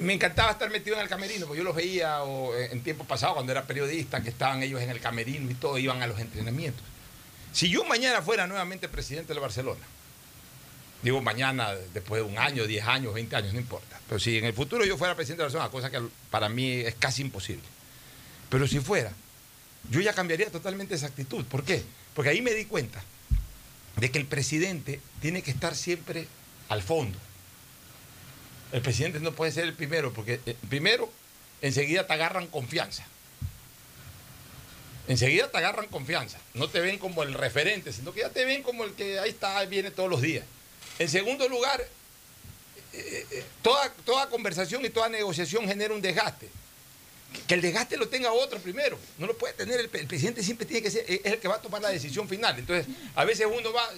[0.00, 2.20] me encantaba estar metido en el camerino, porque yo los veía
[2.56, 5.76] eh, en tiempo pasado, cuando era periodista, que estaban ellos en el camerino y todo,
[5.78, 6.82] iban a los entrenamientos.
[7.52, 9.84] Si yo mañana fuera nuevamente presidente del Barcelona,
[11.02, 14.44] digo mañana, después de un año, 10 años, 20 años, no importa, pero si en
[14.44, 17.64] el futuro yo fuera presidente del Barcelona, cosa que para mí es casi imposible,
[18.48, 19.12] pero si fuera,
[19.88, 21.44] yo ya cambiaría totalmente esa actitud.
[21.46, 21.82] ¿Por qué?
[22.14, 23.02] Porque ahí me di cuenta
[23.96, 26.26] de que el presidente tiene que estar siempre
[26.68, 27.18] al fondo.
[28.72, 31.10] El presidente no puede ser el primero, porque eh, primero
[31.60, 33.04] enseguida te agarran confianza.
[35.08, 36.38] Enseguida te agarran confianza.
[36.54, 39.30] No te ven como el referente, sino que ya te ven como el que ahí
[39.30, 40.44] está, viene todos los días.
[40.98, 41.80] En segundo lugar,
[42.92, 46.48] eh, eh, toda, toda conversación y toda negociación genera un desgaste.
[47.32, 48.98] Que- Que el desgaste lo tenga otro primero.
[49.18, 51.56] No lo puede tener el, el presidente, siempre tiene que ser, es el que va
[51.56, 52.58] a tomar la decisión final.
[52.58, 53.88] Entonces, a veces uno va,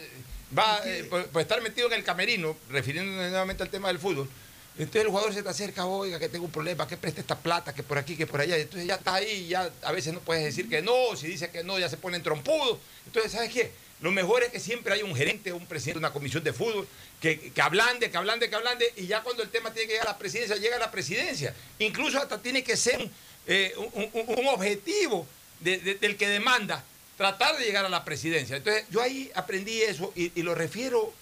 [0.57, 4.29] va eh, por, por estar metido en el camerino, refiriéndome nuevamente al tema del fútbol.
[4.79, 7.75] Entonces el jugador se te acerca, oiga, que tengo un problema, que preste esta plata,
[7.75, 8.57] que por aquí, que por allá.
[8.57, 11.63] Entonces ya está ahí, ya a veces no puedes decir que no, si dice que
[11.63, 12.79] no, ya se ponen trompudos.
[13.07, 13.71] Entonces, ¿sabes qué?
[14.01, 16.89] Lo mejor es que siempre hay un gerente, un presidente, una comisión de fútbol,
[17.21, 20.09] que, que ablande, que ablande, que ablande, y ya cuando el tema tiene que llegar
[20.09, 21.55] a la presidencia, llega a la presidencia.
[21.79, 23.09] Incluso hasta tiene que ser
[23.47, 25.27] eh, un, un objetivo
[25.61, 26.83] de- de- del que demanda
[27.17, 28.57] tratar de llegar a la presidencia.
[28.57, 31.13] Entonces, yo ahí aprendí eso y lo refiero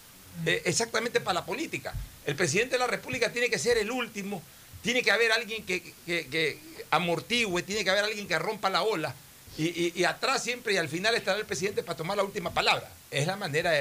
[0.46, 1.94] eh, exactamente para la política.
[2.26, 4.42] El presidente de la República tiene que ser el último,
[4.82, 6.58] tiene que haber alguien que, que- que
[6.90, 9.14] amortigüe, tiene que haber alguien que rompa la ola.
[9.58, 12.52] Y, y- y atrás siempre y al final estará el presidente para tomar la última
[12.52, 12.90] palabra.
[13.10, 13.72] Es la manera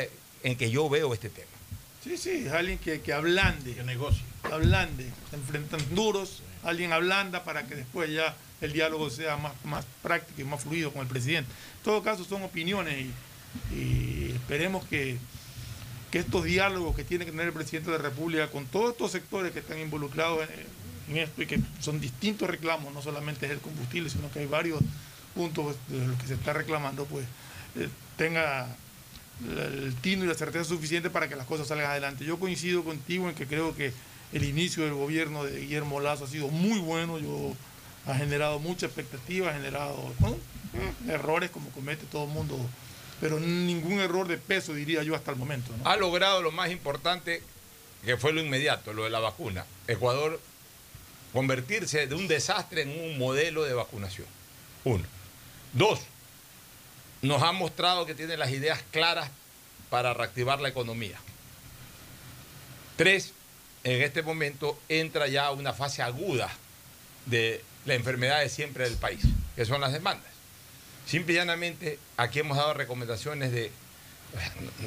[0.43, 1.47] en que yo veo este tema.
[2.03, 4.21] Sí, sí, es alguien que, que ablande, Que negocie.
[4.45, 9.53] que ablande, se enfrentan duros, alguien ablanda para que después ya el diálogo sea más,
[9.63, 11.49] más práctico y más fluido con el presidente.
[11.77, 13.05] En todo caso son opiniones
[13.71, 15.17] y, y esperemos que,
[16.11, 19.11] que estos diálogos que tiene que tener el presidente de la República con todos estos
[19.11, 20.47] sectores que están involucrados
[21.07, 24.45] en, esto y que son distintos reclamos, no solamente es el combustible, sino que hay
[24.45, 24.79] varios
[25.33, 27.25] puntos de los que se está reclamando, pues
[27.75, 28.67] eh, tenga
[29.47, 32.25] el tino y la certeza suficiente para que las cosas salgan adelante.
[32.25, 33.93] Yo coincido contigo en que creo que
[34.33, 37.55] el inicio del gobierno de Guillermo Lazo ha sido muy bueno, yo
[38.05, 40.13] ha generado mucha expectativa, ha generado
[40.73, 42.57] eh, errores como comete todo el mundo,
[43.19, 45.73] pero ningún error de peso diría yo hasta el momento.
[45.83, 47.41] Ha logrado lo más importante,
[48.05, 49.65] que fue lo inmediato, lo de la vacuna.
[49.87, 50.39] Ecuador
[51.33, 54.27] convertirse de un desastre en un modelo de vacunación.
[54.83, 55.03] Uno.
[55.73, 55.99] Dos,
[57.21, 59.29] nos ha mostrado que tiene las ideas claras
[59.89, 61.17] para reactivar la economía.
[62.95, 63.33] Tres,
[63.83, 66.49] en este momento entra ya una fase aguda
[67.25, 69.21] de la enfermedad de siempre del país,
[69.55, 70.28] que son las demandas.
[71.09, 73.71] Simple y llanamente, aquí hemos dado recomendaciones de,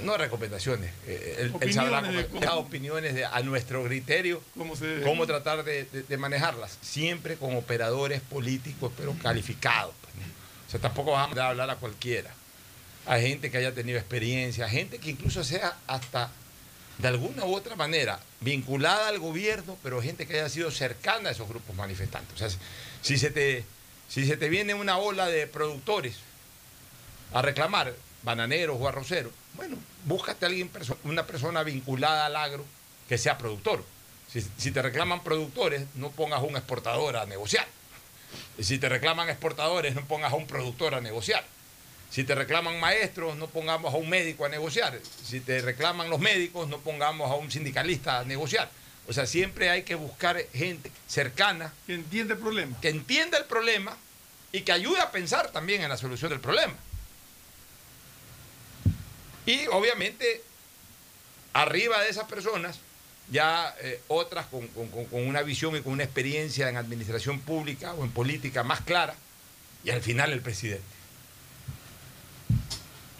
[0.04, 3.82] no recomendaciones, eh, él, él sabrá Opiniones de cómo- cómo- dado opiniones de, a nuestro
[3.84, 5.02] criterio, ¿Cómo se debe?
[5.02, 9.94] cómo tratar de, de- de manejarlas, siempre con operadores políticos, pero calificados.
[10.00, 10.12] pues.
[10.68, 12.30] O sea, tampoco vamos a hablar a cualquiera.
[13.06, 16.30] A gente que haya tenido experiencia, gente que incluso sea hasta
[16.98, 21.32] de alguna u otra manera vinculada al gobierno, pero gente que haya sido cercana a
[21.32, 22.32] esos grupos manifestantes.
[22.34, 22.58] O sea,
[23.02, 23.64] si se te,
[24.12, 26.16] si se te viene una ola de productores
[27.32, 30.70] a reclamar, bananeros o arroceros, bueno, búscate a alguien,
[31.04, 32.62] una persona vinculada al agro
[33.08, 33.82] que sea productor.
[34.30, 37.66] Si, si te reclaman productores, no pongas un exportador a negociar.
[38.60, 41.44] Si te reclaman exportadores, no pongas a un productor a negociar.
[42.10, 45.00] Si te reclaman maestros, no pongamos a un médico a negociar.
[45.24, 48.68] Si te reclaman los médicos, no pongamos a un sindicalista a negociar.
[49.08, 52.80] O sea, siempre hay que buscar gente cercana Que entiende el problema.
[52.80, 53.96] que entienda el problema
[54.52, 56.74] y que ayude a pensar también en la solución del problema.
[59.46, 60.42] Y obviamente,
[61.52, 62.78] arriba de esas personas,
[63.30, 67.92] ya eh, otras con- con- con una visión y con una experiencia en administración pública
[67.94, 69.14] o en política más clara,
[69.84, 70.84] y al final el presidente.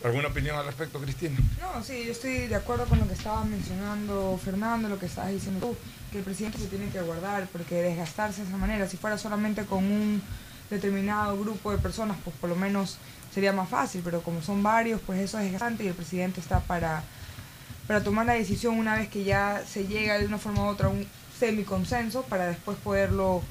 [0.05, 1.39] ¿Alguna opinión al respecto, Cristina?
[1.61, 5.31] No, sí, yo estoy de acuerdo con lo que estaba mencionando Fernando, lo que estabas
[5.31, 5.77] diciendo tú,
[6.11, 9.65] que el presidente se tiene que guardar, porque desgastarse de esa manera, si fuera solamente
[9.65, 10.21] con un
[10.71, 12.99] determinado grupo de personas, pues por lo menos
[13.33, 16.59] sería más fácil, pero como son varios, pues eso es desgastante y el presidente está
[16.61, 17.05] para,
[17.87, 20.89] para tomar la decisión una vez que ya se llega de una forma u otra
[20.89, 21.07] a un
[21.39, 23.43] semiconsenso para después poderlo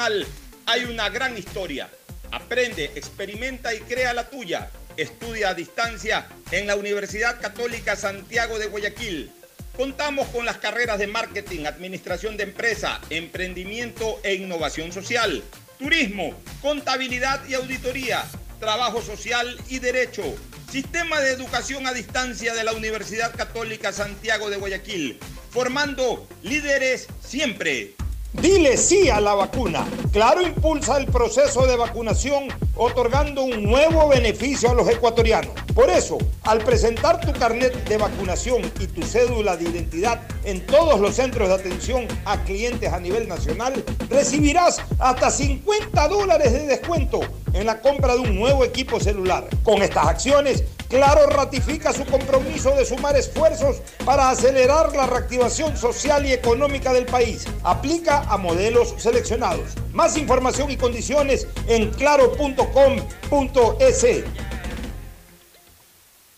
[0.67, 1.91] hay una gran historia.
[2.31, 4.71] Aprende, experimenta y crea la tuya.
[4.97, 9.33] Estudia a distancia en la Universidad Católica Santiago de Guayaquil.
[9.77, 15.43] Contamos con las carreras de marketing, administración de empresa, emprendimiento e innovación social,
[15.79, 18.25] turismo, contabilidad y auditoría,
[18.61, 20.23] trabajo social y derecho.
[20.71, 25.19] Sistema de educación a distancia de la Universidad Católica Santiago de Guayaquil,
[25.51, 27.95] formando líderes siempre.
[28.33, 29.87] Dile sí a la vacuna.
[30.13, 35.53] Claro impulsa el proceso de vacunación otorgando un nuevo beneficio a los ecuatorianos.
[35.75, 41.01] Por eso, al presentar tu carnet de vacunación y tu cédula de identidad en todos
[41.01, 47.21] los centros de atención a clientes a nivel nacional, recibirás hasta 50 dólares de descuento
[47.53, 49.49] en la compra de un nuevo equipo celular.
[49.65, 56.25] Con estas acciones, Claro ratifica su compromiso de sumar esfuerzos para acelerar la reactivación social
[56.25, 57.47] y económica del país.
[57.63, 59.75] Aplica a modelos seleccionados.
[59.93, 62.65] Más información y condiciones en claro.com.es.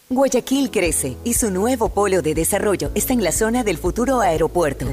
[0.08, 4.86] Guayaquil crece y su nuevo polo de desarrollo está en la zona del futuro aeropuerto.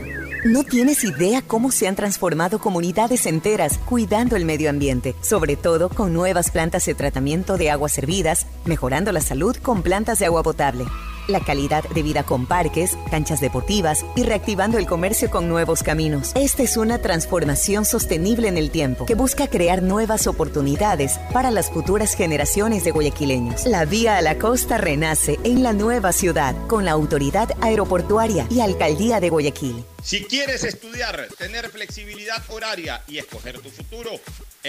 [0.45, 5.89] No tienes idea cómo se han transformado comunidades enteras cuidando el medio ambiente, sobre todo
[5.89, 10.43] con nuevas plantas de tratamiento de aguas servidas, mejorando la salud con plantas de agua
[10.43, 10.86] potable.
[11.27, 16.31] La calidad de vida con parques, canchas deportivas y reactivando el comercio con nuevos caminos.
[16.35, 21.69] Esta es una transformación sostenible en el tiempo que busca crear nuevas oportunidades para las
[21.69, 23.65] futuras generaciones de guayaquileños.
[23.65, 28.61] La vía a la costa renace en la nueva ciudad con la autoridad aeroportuaria y
[28.61, 29.83] alcaldía de Guayaquil.
[30.03, 34.11] Si quieres estudiar, tener flexibilidad horaria y escoger tu futuro,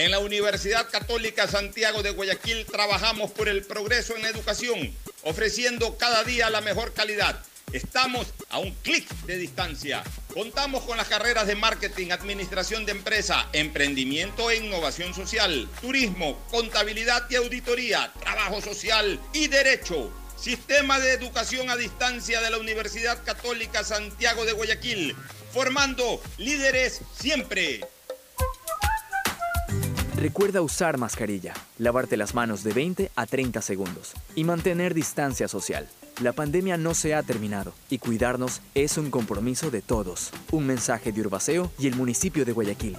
[0.04, 6.22] en la Universidad Católica Santiago de Guayaquil trabajamos por el progreso en educación, ofreciendo cada
[6.22, 7.42] día la mejor calidad.
[7.72, 10.04] Estamos a un clic de distancia.
[10.32, 17.28] Contamos con las carreras de marketing, administración de empresa, emprendimiento e innovación social, turismo, contabilidad
[17.28, 20.12] y auditoría, trabajo social y derecho.
[20.36, 25.16] Sistema de Educación a Distancia de la Universidad Católica Santiago de Guayaquil,
[25.52, 27.80] formando líderes siempre.
[30.20, 35.86] Recuerda usar mascarilla, lavarte las manos de 20 a 30 segundos y mantener distancia social.
[36.20, 40.32] La pandemia no se ha terminado y cuidarnos es un compromiso de todos.
[40.50, 42.96] Un mensaje de Urbaceo y el municipio de Guayaquil.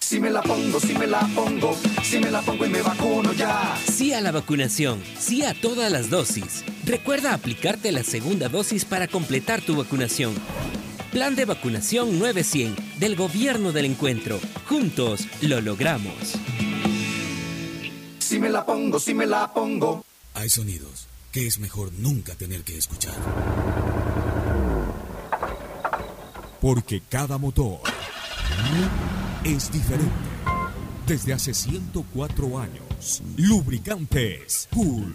[0.00, 3.30] Si me la pongo, si me la pongo, si me la pongo y me vacuno
[3.34, 3.76] ya.
[3.76, 6.64] Sí a la vacunación, sí a todas las dosis.
[6.86, 10.32] Recuerda aplicarte la segunda dosis para completar tu vacunación.
[11.14, 14.40] Plan de vacunación 900 del Gobierno del Encuentro.
[14.68, 16.34] Juntos lo logramos.
[18.18, 20.04] Si me la pongo, si me la pongo.
[20.34, 23.14] Hay sonidos que es mejor nunca tener que escuchar.
[26.60, 27.78] Porque cada motor
[29.44, 30.10] es diferente.
[31.06, 35.14] Desde hace 104 años, Lubricantes Cool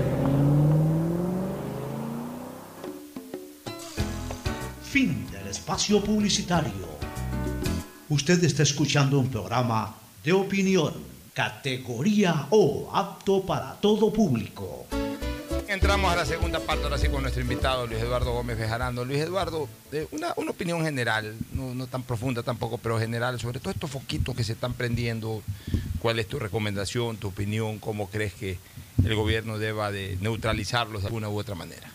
[5.71, 6.85] Espacio publicitario.
[8.09, 10.93] Usted está escuchando un programa de opinión,
[11.33, 14.85] categoría O, apto para todo público.
[15.69, 19.05] Entramos a la segunda parte, ahora sí, con nuestro invitado Luis Eduardo Gómez Bejarano.
[19.05, 23.61] Luis Eduardo, eh, una, una opinión general, no, no tan profunda tampoco, pero general, sobre
[23.61, 25.41] todos estos foquitos que se están prendiendo.
[26.01, 27.79] ¿Cuál es tu recomendación, tu opinión?
[27.79, 28.59] ¿Cómo crees que
[29.05, 31.89] el gobierno deba de neutralizarlos de alguna u otra manera?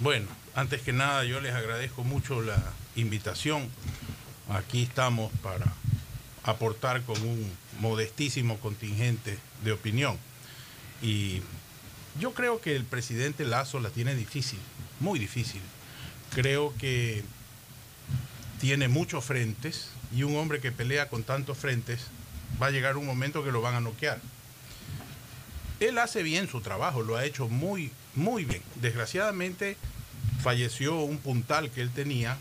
[0.00, 2.56] Bueno, antes que nada yo les agradezco mucho la
[2.96, 3.68] invitación.
[4.48, 5.66] Aquí estamos para
[6.44, 10.18] aportar con un modestísimo contingente de opinión.
[11.02, 11.42] Y
[12.18, 14.58] yo creo que el presidente Lazo la tiene difícil,
[14.98, 15.60] muy difícil.
[16.34, 17.22] Creo que
[18.58, 22.06] tiene muchos frentes y un hombre que pelea con tantos frentes
[22.60, 24.20] va a llegar un momento que lo van a noquear.
[25.80, 28.62] Él hace bien su trabajo, lo ha hecho muy, muy bien.
[28.76, 29.76] Desgraciadamente
[30.42, 32.36] falleció un puntal que él tenía,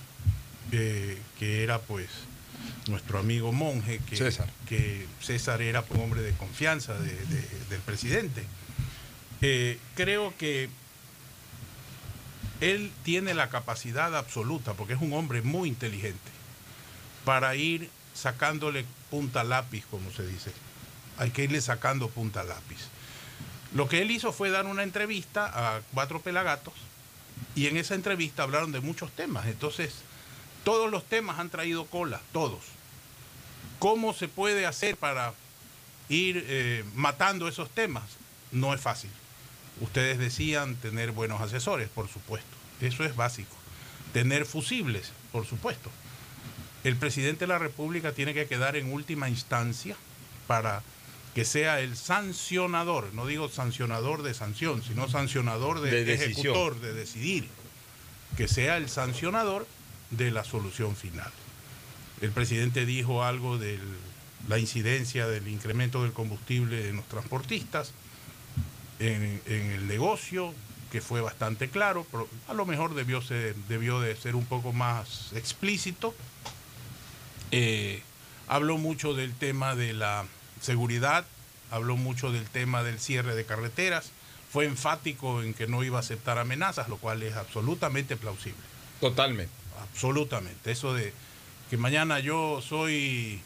[0.71, 2.07] eh, que era pues
[2.87, 7.79] nuestro amigo monje, que César, que César era un hombre de confianza de- de- del
[7.81, 8.43] presidente.
[9.41, 10.69] Eh, creo que
[12.61, 16.31] él tiene la capacidad absoluta, porque es un hombre muy inteligente,
[17.25, 20.51] para ir sacándole punta lápiz, como se dice.
[21.17, 22.77] Hay que irle sacando punta lápiz.
[23.73, 26.73] Lo que él hizo fue dar una entrevista a cuatro pelagatos
[27.55, 29.47] y en esa entrevista hablaron de muchos temas.
[29.47, 29.93] Entonces,
[30.63, 32.63] todos los temas han traído cola, todos.
[33.79, 35.33] ¿Cómo se puede hacer para
[36.09, 38.03] ir eh, matando esos temas?
[38.51, 39.11] No es fácil.
[39.81, 42.55] Ustedes decían tener buenos asesores, por supuesto.
[42.81, 43.55] Eso es básico.
[44.13, 45.89] Tener fusibles, por supuesto.
[46.83, 49.95] El presidente de la República tiene que quedar en última instancia
[50.47, 50.83] para
[51.35, 57.47] que sea el sancionador, no digo sancionador de sanción, sino sancionador de, ejecutor, de decidir,
[58.37, 59.67] que sea el sancionador
[60.11, 61.31] de la solución final.
[62.21, 63.77] El presidente dijo algo de
[64.47, 67.91] la incidencia del incremento del combustible en los transportistas,
[68.99, 70.53] en, en el negocio,
[70.89, 74.71] que fue bastante claro, pero a lo mejor debió, ser, debió de ser un poco
[74.71, 76.15] más explícito.
[77.51, 78.01] Eh,
[78.47, 80.25] habló mucho del tema de la
[80.61, 81.25] seguridad,
[81.71, 84.11] habló mucho del tema del cierre de carreteras,
[84.51, 88.61] fue enfático en que no iba a aceptar amenazas, lo cual es absolutamente plausible.
[89.01, 89.51] Totalmente.
[89.81, 90.71] Absolutamente.
[90.71, 91.13] Eso de
[91.69, 93.41] que mañana yo soy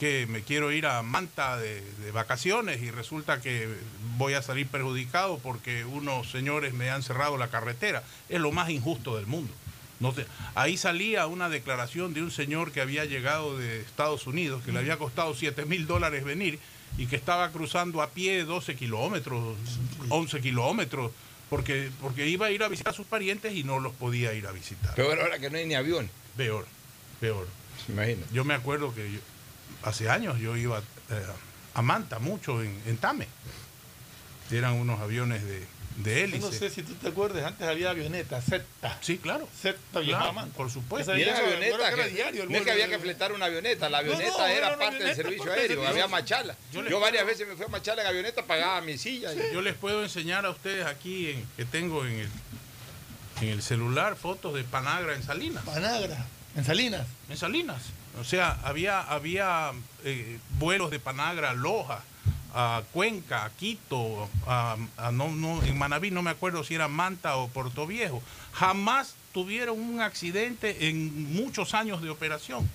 [0.00, 3.68] que me quiero ir a Manta de, de, vacaciones y resulta que
[4.16, 8.02] voy a salir perjudicado porque unos señores me han cerrado la carretera.
[8.28, 9.52] Es lo más injusto del mundo.
[10.00, 14.62] No te- ahí salía una declaración de un señor que había llegado de Estados Unidos,
[14.64, 16.58] que le había costado 7 mil dólares venir
[16.98, 19.56] y que estaba cruzando a pie 12 kilómetros,
[20.08, 21.12] 11 kilómetros,
[21.50, 24.46] porque, porque iba a ir a visitar a sus parientes y no los podía ir
[24.46, 24.94] a visitar.
[24.94, 26.10] Peor ahora que no hay ni avión.
[26.36, 26.66] Peor,
[27.20, 27.46] peor.
[27.88, 28.22] Imagino.
[28.32, 29.20] Yo me acuerdo que yo-
[29.82, 31.26] hace años yo iba eh,
[31.74, 33.26] a Manta mucho en, en Tame.
[34.50, 35.64] Eran unos aviones de,
[35.96, 36.38] de Yo hélice.
[36.40, 38.64] no sé si tú te acuerdas, antes había avioneta, Z.
[39.00, 39.48] Sí, claro.
[39.60, 41.16] Z Claro, por supuesto.
[41.16, 43.88] Y era yo avioneta, que era diario no es que había que fletar una avioneta,
[43.88, 45.88] la avioneta no, era, parte del servicio aéreo, servicio.
[45.88, 46.56] había machala.
[46.72, 49.32] Yo Yo, varias puedo- veces me fui a machala en avioneta, pagaba mi silla.
[49.32, 52.28] y- Yo les puedo enseñar a ustedes aquí en, que tengo en el,
[53.42, 55.64] en el celular fotos de Panagra en Salinas.
[55.64, 56.26] Panagra,
[56.56, 57.06] en Salinas.
[57.28, 57.82] En Salinas.
[58.20, 59.72] O sea, había, había
[60.04, 62.02] eh, vuelos de Panagra a Loja,
[62.54, 66.86] a Cuenca, a Quito, a, a no, no, en Manabí no me acuerdo si era
[66.88, 68.22] Manta o Puerto Viejo.
[68.52, 72.68] Jamás tuvieron un accidente en muchos años de operación.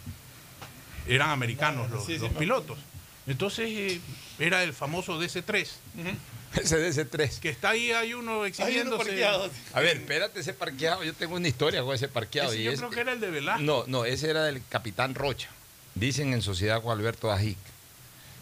[1.08, 2.78] Eran americanos los, sí, sí, los me- pilotos.
[3.26, 4.02] Entonces eh,
[4.40, 5.68] era el famoso DC-3,
[6.56, 7.40] Ese de ese 3.
[7.40, 9.06] que está ahí, hay uno exhibiéndose.
[9.06, 9.50] parqueado.
[9.74, 12.52] A ver, espérate, ese parqueado, yo tengo una historia con ese parqueado.
[12.52, 13.62] Ese y yo es- creo que era el de Velasco.
[13.62, 15.50] No, no, ese era del capitán Rocha.
[15.96, 17.58] Dicen en sociedad con Alberto Dajic.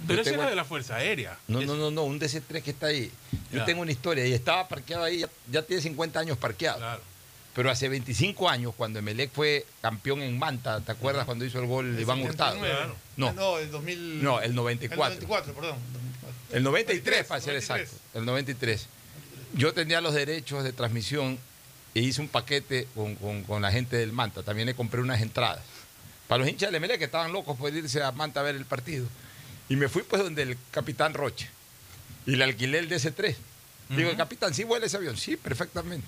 [0.05, 1.37] Pero ese tengo- era de la Fuerza Aérea.
[1.47, 3.11] No, no, no, no, un DC3 que está ahí.
[3.51, 3.65] Yo Ya.
[3.65, 6.77] tengo una historia y estaba parqueado ahí, ya, ya tiene 50 años parqueado.
[6.77, 7.01] Claro.
[7.55, 11.65] Pero hace 25 años, cuando Emelec fue campeón en Manta, ¿te acuerdas cuando hizo el
[11.65, 12.53] gol El Iván Hurtado?
[12.59, 12.93] 79.
[13.15, 14.21] No, No, el 2000.
[14.23, 15.13] No, el 94.
[15.15, 15.77] El 94, perdón.
[15.93, 16.57] 2004.
[16.57, 17.87] el 93 93, para ser 93.
[17.89, 18.19] exacto.
[18.19, 18.87] El 93.
[19.55, 21.39] Yo tenía los derechos de transmisión
[21.95, 24.43] e hice un paquete con, con- con la gente del Manta.
[24.43, 25.61] También le compré unas entradas.
[26.27, 28.65] Para los hinchas del Emelec que estaban locos por irse a Manta a ver el
[28.65, 29.07] partido.
[29.69, 31.49] Y me fui pues donde el capitán Roche.
[32.25, 33.35] Y le alquilé el DC-3.
[33.89, 35.15] Digo, capitán, ¿sí vuela ese avión?
[35.15, 36.07] Sí, perfectamente.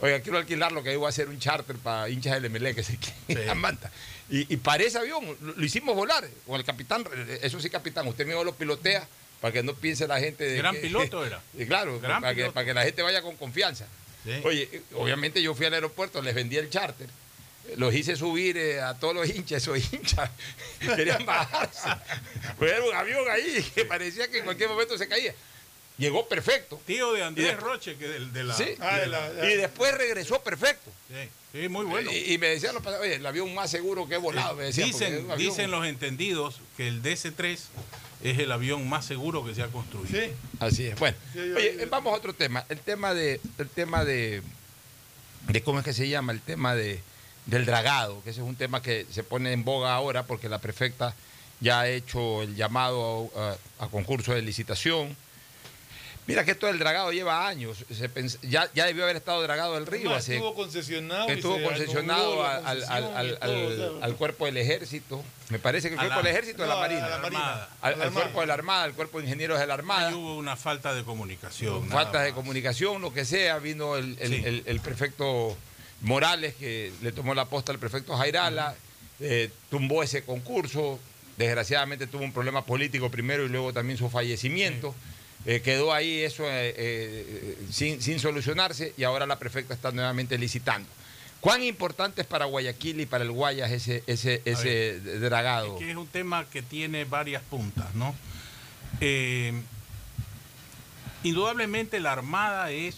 [0.00, 2.82] Oiga, quiero alquilarlo, que ahí voy a hacer un charter para hinchas del MLE que
[2.82, 3.90] se queden a Manta.
[4.28, 7.04] Y, y para ese avión lo, lo hicimos volar con el capitán.
[7.42, 9.06] Eso sí, capitán, usted mismo lo pilotea
[9.40, 11.40] para que no piense la gente de Gran que- piloto era.
[11.56, 12.54] Y claro, Gran para que, piloto.
[12.54, 13.86] para que la gente vaya con confianza.
[14.24, 14.32] Sí.
[14.44, 17.08] Oye, obviamente yo fui al aeropuerto, les vendí el charter.
[17.68, 20.30] Eh, Los hice subir eh, a todos los hinchas, esos hinchas
[20.80, 21.88] querían bajarse.
[22.58, 25.34] Pues era un avión ahí que parecía que en cualquier momento se caía.
[25.96, 26.80] Llegó perfecto.
[26.86, 28.54] Tío de Andrés después- Roche, que del- de, la.
[28.56, 28.74] Sí.
[28.80, 30.90] Ah, de la- de- Y después regresó perfecto.
[31.08, 32.10] Sí, sí, muy bueno.
[32.10, 34.56] Y, y me decían los pasajeros, oye, el avión más seguro que he volado.
[34.56, 37.58] me decían, dicen, avión- dicen los entendidos que el DC-3
[38.24, 40.08] es el avión más seguro que se ha construido.
[40.18, 40.32] Sí.
[40.58, 40.98] Así es.
[40.98, 42.64] Bueno, Sí, yo- oye, yo- vamos a otro tema.
[42.68, 44.42] El tema de, el tema de,
[45.46, 47.00] de cómo es que se llama, el tema de
[47.46, 50.58] del dragado, que ese es un tema que se pone en boga ahora porque la
[50.58, 51.14] prefecta
[51.60, 55.16] ya ha hecho el llamado a, a concurso de licitación.
[56.26, 57.84] Mira que esto del dragado lleva años.
[57.92, 60.14] Se pens- ya, ya debió haber estado dragado el río.
[60.14, 61.28] Hace- estuvo concesionado.
[61.28, 63.38] estuvo concesionado al,
[64.00, 65.22] todo, cuerpo del ejército.
[65.50, 67.08] Me parece que el cuerpo la- del ejército de la no, Marina.
[67.10, 67.68] la Marina.
[67.82, 70.08] Al, la al cuerpo de la Armada, al cuerpo de ingenieros de la Armada.
[70.08, 71.90] Ahí hubo una falta de comunicación.
[71.90, 74.42] falta de comunicación, lo que sea, vino el, el- Sí.
[74.46, 75.54] el- el prefecto
[76.04, 78.74] Morales que le tomó la posta al prefecto Jairala,
[79.20, 81.00] eh, tumbó ese concurso,
[81.38, 84.94] desgraciadamente tuvo un problema político primero y luego también su fallecimiento.
[85.46, 90.88] Eh, quedó ahí eso eh, sin, sin solucionarse y ahora la prefecta está nuevamente licitando.
[91.40, 95.74] ¿Cuán importante es para Guayaquil y para el Guayas ese, ese, ese dragado?
[95.74, 98.14] Es que es un tema que tiene varias puntas, ¿no?
[101.22, 102.96] Indudablemente la Armada es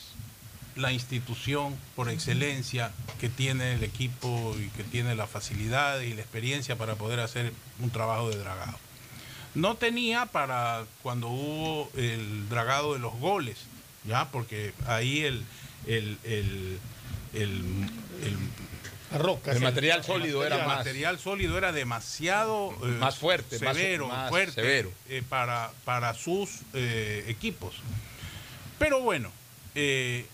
[0.77, 6.21] la institución por excelencia que tiene el equipo y que tiene las facilidades y la
[6.21, 8.79] experiencia para poder hacer un trabajo de dragado.
[9.55, 13.57] No tenía para cuando hubo el dragado de los goles,
[14.05, 14.31] ¿ya?
[14.31, 15.45] Porque ahí el,
[15.87, 16.79] el, el,
[17.33, 17.91] el-
[18.23, 18.39] el-
[19.13, 19.53] La roca.
[19.53, 24.29] El material sólido era el material sólido era demasiado eh, Más fuerte, más- severo, más
[24.29, 24.93] fuerte severo.
[25.09, 27.77] eh, para, para sus eh, equipos.
[28.79, 29.31] Pero bueno,
[29.75, 30.27] eh,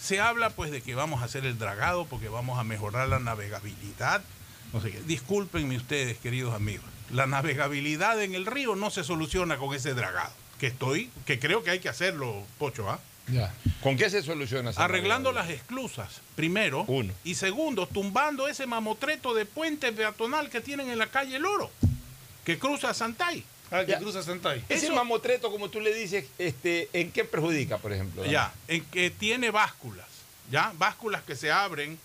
[0.00, 3.18] se habla pues de que vamos a hacer el dragado porque vamos a mejorar la
[3.18, 4.22] navegabilidad.
[4.72, 5.00] No sé qué.
[5.02, 6.86] Discúlpenme ustedes, queridos amigos.
[7.10, 10.32] La navegabilidad en el río no se soluciona con ese dragado.
[10.58, 13.00] Que estoy, que creo que hay que hacerlo, Pocho, ¿ah?
[13.28, 13.52] Ya.
[13.82, 14.72] ¿Con qué se soluciona?
[14.76, 16.84] Arreglando las esclusas, primero.
[16.88, 17.12] Uno.
[17.24, 21.70] Y segundo, tumbando ese mamotreto de puente peatonal que tienen en la calle Loro,
[22.44, 23.44] que cruza Santay.
[23.70, 23.98] Ah, que Ya.
[23.98, 24.64] cruza Santay.
[24.68, 28.24] Ese mamotreto, como tú le dices, este, ¿en qué perjudica, por ejemplo?
[28.24, 30.06] Ya, en que tiene básculas,
[30.50, 30.72] ¿ya?
[30.76, 31.98] Básculas que se abren.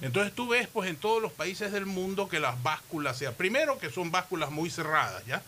[0.00, 3.34] Entonces tú ves, pues, en todos los países del mundo que las básculas sean.
[3.34, 5.42] Primero, que son básculas muy cerradas, ¿ya?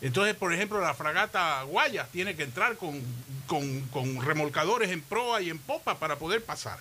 [0.00, 3.00] Entonces, por ejemplo, la fragata Guayas tiene que entrar con,
[3.46, 6.78] con- con remolcadores en proa y en popa para poder pasar.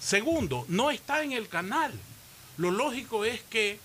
[0.00, 1.92] Segundo, no está en el canal.
[2.56, 3.78] Lo lógico es que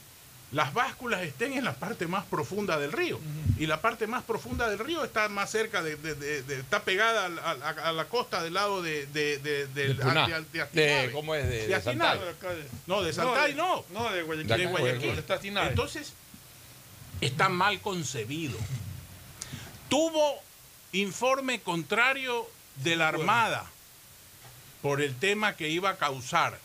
[0.51, 3.19] las básculas estén en la parte más profunda del río.
[3.59, 6.83] Y la parte más profunda del río está más cerca de, de- de- de- está
[6.83, 9.67] pegada a, a- a la costa del lado de, de, de.
[11.11, 11.47] ¿cómo es?
[11.49, 11.67] De-.
[12.85, 13.83] No, de Santay no.
[13.91, 14.47] No, de Guayaquil.
[14.47, 15.09] De Guayaquil.
[15.69, 16.13] Entonces,
[17.19, 18.57] está mal concebido.
[19.89, 20.41] Tuvo
[20.91, 23.65] informe contrario de la Armada
[24.81, 26.57] por el tema que iba a causar.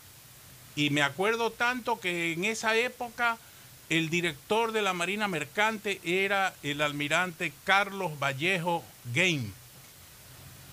[0.76, 3.38] Y me acuerdo tanto que en esa época
[3.92, 8.82] el director de la Marina Mercante era el almirante Carlos Vallejo
[9.12, 9.50] Game,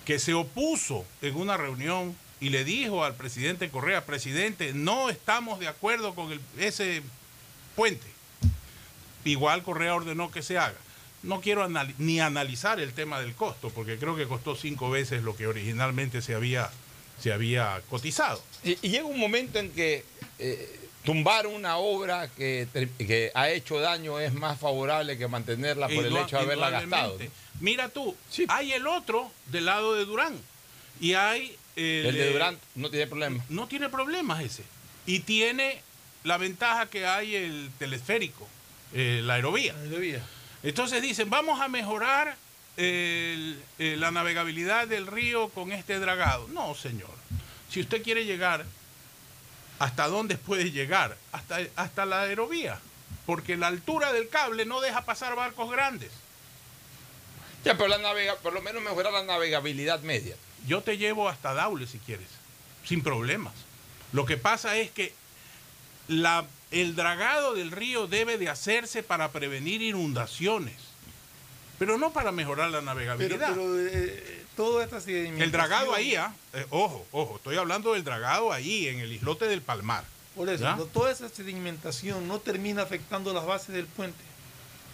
[0.05, 5.59] que se opuso en una reunión y le dijo al presidente Correa, presidente, no estamos
[5.59, 7.01] de acuerdo con ese
[7.75, 8.07] puente.
[9.25, 10.77] Igual Correa ordenó que se haga.
[11.21, 11.67] No quiero
[11.97, 16.21] ni analizar el tema del costo, porque creo que costó cinco veces lo que originalmente
[16.21, 16.71] se había,
[17.21, 18.41] se había cotizado.
[18.63, 20.05] Y, y llega un momento en que
[20.37, 26.05] eh, tumbar una obra que, que ha hecho daño es más favorable que mantenerla por
[26.05, 27.17] el hecho de haberla gastado.
[27.59, 28.15] Mira tú,
[28.47, 30.37] hay el otro del lado de Durán.
[31.01, 33.43] Y hay el, El de eh, Durán no tiene problema.
[33.49, 34.63] No tiene problemas ese.
[35.05, 35.81] Y tiene
[36.23, 38.47] la ventaja que hay el telesférico,
[38.93, 39.73] eh, la aerovía.
[40.63, 42.35] Entonces dicen, vamos a mejorar
[42.77, 46.47] el- eh, la navegabilidad del río con este dragado.
[46.49, 47.09] No, señor.
[47.69, 48.65] Si usted quiere llegar,
[49.79, 51.17] ¿hasta dónde puede llegar?
[51.31, 52.79] Hasta, hasta la aerovía.
[53.25, 56.11] Porque la altura del cable no deja pasar barcos grandes.
[57.63, 60.35] Ya, pero la navega, por lo menos mejorar la navegabilidad media.
[60.67, 62.27] Yo te llevo hasta Daule si quieres,
[62.85, 63.53] sin problemas.
[64.13, 65.13] Lo que pasa es que
[66.07, 70.75] la, el dragado del río debe de hacerse para prevenir inundaciones,
[71.77, 73.49] pero no para mejorar la Pero, navegabilidad.
[73.53, 75.41] pero eh, sedimentación...
[75.41, 76.33] el dragado ahí, ¿ah?
[76.53, 80.03] Eh, ojo, ojo, estoy hablando del dragado ahí, en el islote del Palmar.
[80.35, 80.77] Por eso, ¿Ya?
[80.93, 84.23] toda esa sedimentación no termina afectando las bases del puente.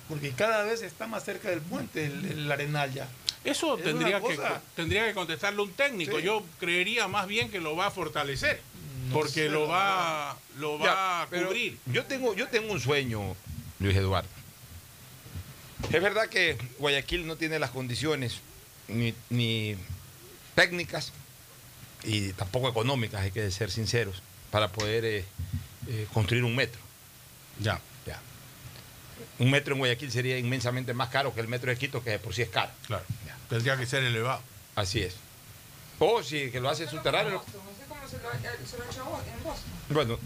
[0.10, 3.08] Porque cada vez está más cerca del puente el, el arenal ya.
[3.44, 4.40] Eso Es tendría que,
[4.76, 6.18] tendría que contestarle un técnico.
[6.18, 6.24] Sí.
[6.24, 8.62] Yo creería más bien que lo va a fortalecer,
[9.10, 11.78] No porque sé, lo va, lo va Ya, a cubrir.
[11.88, 13.36] Yo tengo, yo tengo un sueño,
[13.80, 14.30] Luis Eduardo.
[15.92, 18.40] Es verdad que Guayaquil no tiene las condiciones
[18.88, 19.76] ni, ni
[20.56, 21.12] técnicas
[22.04, 24.22] y tampoco económicas, hay que ser sinceros,
[24.52, 25.26] para poder eh,
[25.88, 26.80] eh, construir un metro.
[27.60, 27.80] Ya.
[28.06, 28.20] Ya.
[29.40, 32.20] Un metro en Guayaquil sería inmensamente más caro que el metro de Quito, que de
[32.20, 32.72] por sí es caro.
[32.88, 33.04] Claro.
[33.50, 34.42] Tendría que ser elevado.
[34.76, 35.16] Así es.
[36.00, 37.34] O si que lo hace subterráneo.
[37.34, 38.32] No sé cómo se lo,
[38.68, 39.02] se lo ha hecho
[39.38, 39.72] en Boston.
[39.90, 40.20] Bueno,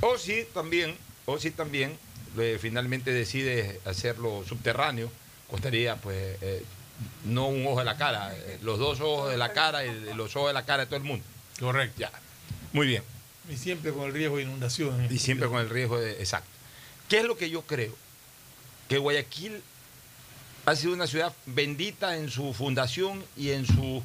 [0.00, 1.96] o si también, o si también
[2.38, 5.10] eh, finalmente decide hacerlo subterráneo,
[5.50, 6.64] costaría pues eh,
[7.24, 10.34] no un ojo de la cara, eh, los dos ojos de la cara y los
[10.36, 11.24] ojos de la cara de todo el mundo.
[11.58, 11.98] Correcto.
[12.00, 12.10] Ya.
[12.72, 13.02] Muy bien.
[13.48, 15.08] Y siempre con el riesgo de inundación.
[15.10, 16.12] Y siempre con el riesgo de.
[16.12, 16.48] Exacto.
[17.08, 17.94] ¿Qué es lo que yo creo?
[18.88, 19.62] Que Guayaquil
[20.64, 24.02] ha sido una ciudad bendita en su fundación y en su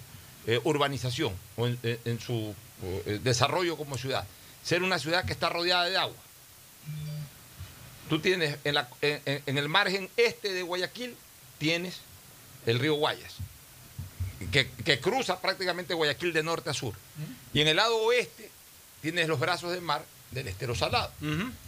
[0.47, 4.25] eh, urbanización, o en, su eh, desarrollo como ciudad.
[4.63, 6.15] Ser una ciudad que está rodeada de agua.
[8.09, 11.15] Tú tienes en, la- en- en- en el margen este de Guayaquil,
[11.57, 11.99] tienes
[12.71, 13.33] el río Guayas,
[14.51, 16.93] que, que cruza prácticamente Guayaquil de norte a sur.
[17.53, 18.49] Y en el lado oeste
[19.01, 21.11] tienes los brazos del mar del estero salado.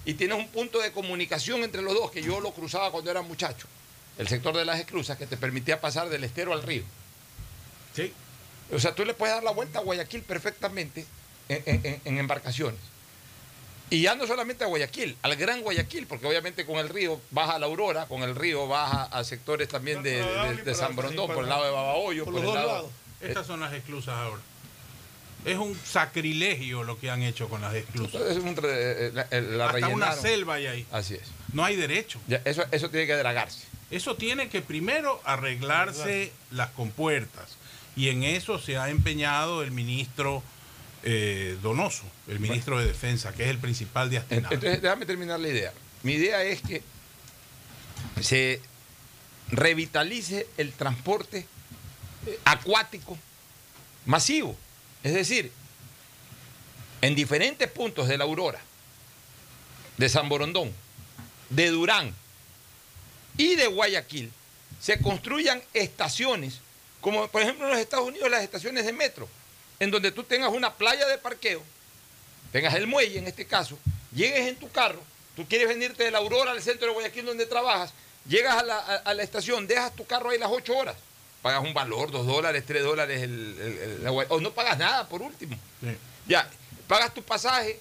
[0.06, 3.22] Y tienes un punto de comunicación entre los dos, que yo lo cruzaba cuando era
[3.22, 3.68] muchacho.
[4.18, 6.84] El sector de las esclusas, que te permitía pasar del estero al río.
[7.96, 8.14] Sí.
[8.74, 11.06] O sea, tú le puedes dar la vuelta a Guayaquil perfectamente
[11.48, 12.80] en, en- en- en embarcaciones.
[13.92, 17.58] Y ya no solamente a Guayaquil, al Gran Guayaquil, porque obviamente con el río baja
[17.58, 21.44] la Aurora, con el río baja a sectores también de, de- de San Brondón, por
[21.44, 22.90] el lado de Babahoyo, por, el lado...
[23.22, 24.42] Estas son las esclusas ahora.
[25.46, 28.22] Es un sacrilegio lo que han hecho con las esclusas.
[28.24, 30.86] Es un eh, la, eh, la Hasta una selva hay ahí.
[30.92, 31.22] Así es.
[31.54, 32.20] No hay derecho.
[32.28, 33.62] Ya, eso, eso tiene que dragarse.
[33.90, 37.56] Eso tiene que primero arreglarse las compuertas.
[37.96, 40.44] Y en eso se ha empeñado el ministro
[41.04, 44.54] eh, Donoso, el ministro de Defensa, que es el principal de Astenado.
[44.54, 45.74] Entonces, déjame terminar la idea.
[46.04, 46.82] Mi idea es que
[48.22, 48.62] se
[49.52, 51.46] revitalice el transporte
[52.28, 53.18] eh, acuático
[54.06, 54.56] masivo.
[55.04, 55.52] Es decir,
[57.02, 58.60] en diferentes puntos de la Aurora,
[59.98, 60.74] de San Borondón,
[61.50, 62.14] de Durán
[63.38, 64.32] y de Guayaquil,
[64.82, 66.60] se construyan estaciones,
[67.02, 69.30] como por ejemplo en los Estados Unidos las estaciones de metro,
[69.80, 71.64] en donde tú tengas una playa de parqueo,
[72.52, 73.78] tengas el muelle en este caso,
[74.14, 75.02] llegues en tu carro,
[75.36, 77.94] tú quieres venirte de la Aurora al centro de Guayaquil donde trabajas,
[78.28, 80.96] llegas a la, a- a la estación, dejas tu carro ahí las 8 horas,
[81.42, 85.58] pagas un valor, 2 dólares, 3 dólares, el- o no pagas nada por último.
[86.28, 86.50] Ya,
[86.88, 87.80] pagas tu pasaje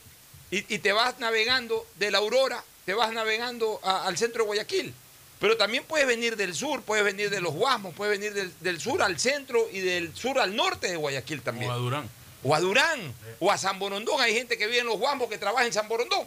[0.50, 4.46] y, y te vas navegando de la Aurora, te vas navegando a- al centro de
[4.46, 4.94] Guayaquil.
[5.40, 8.80] Pero también puedes venir del sur, puedes venir de los Guasmos, puedes venir del, del
[8.80, 11.70] sur al centro y del sur al norte de Guayaquil también.
[11.70, 12.08] O a Durán.
[12.42, 14.20] O a Durán, o a San Borondón.
[14.20, 16.26] Hay gente que vive en los Guasmos que trabaja en San Borondón.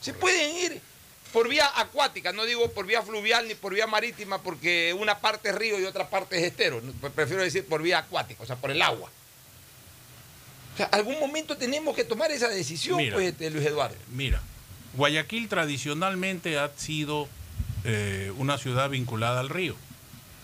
[0.00, 0.80] Se pueden ir
[1.32, 5.50] por vía acuática, no digo por vía fluvial ni por vía marítima, porque una parte
[5.50, 6.82] es río y otra parte es estero.
[7.14, 9.10] Prefiero decir por vía acuática, o sea, por el agua.
[10.74, 13.14] O sea, algún momento tenemos que tomar esa decisión, Mira.
[13.14, 13.96] pues, este, Luis Eduardo.
[14.08, 14.42] Mira,
[14.94, 17.28] Guayaquil tradicionalmente ha sido
[17.84, 19.76] eh, una ciudad vinculada al río.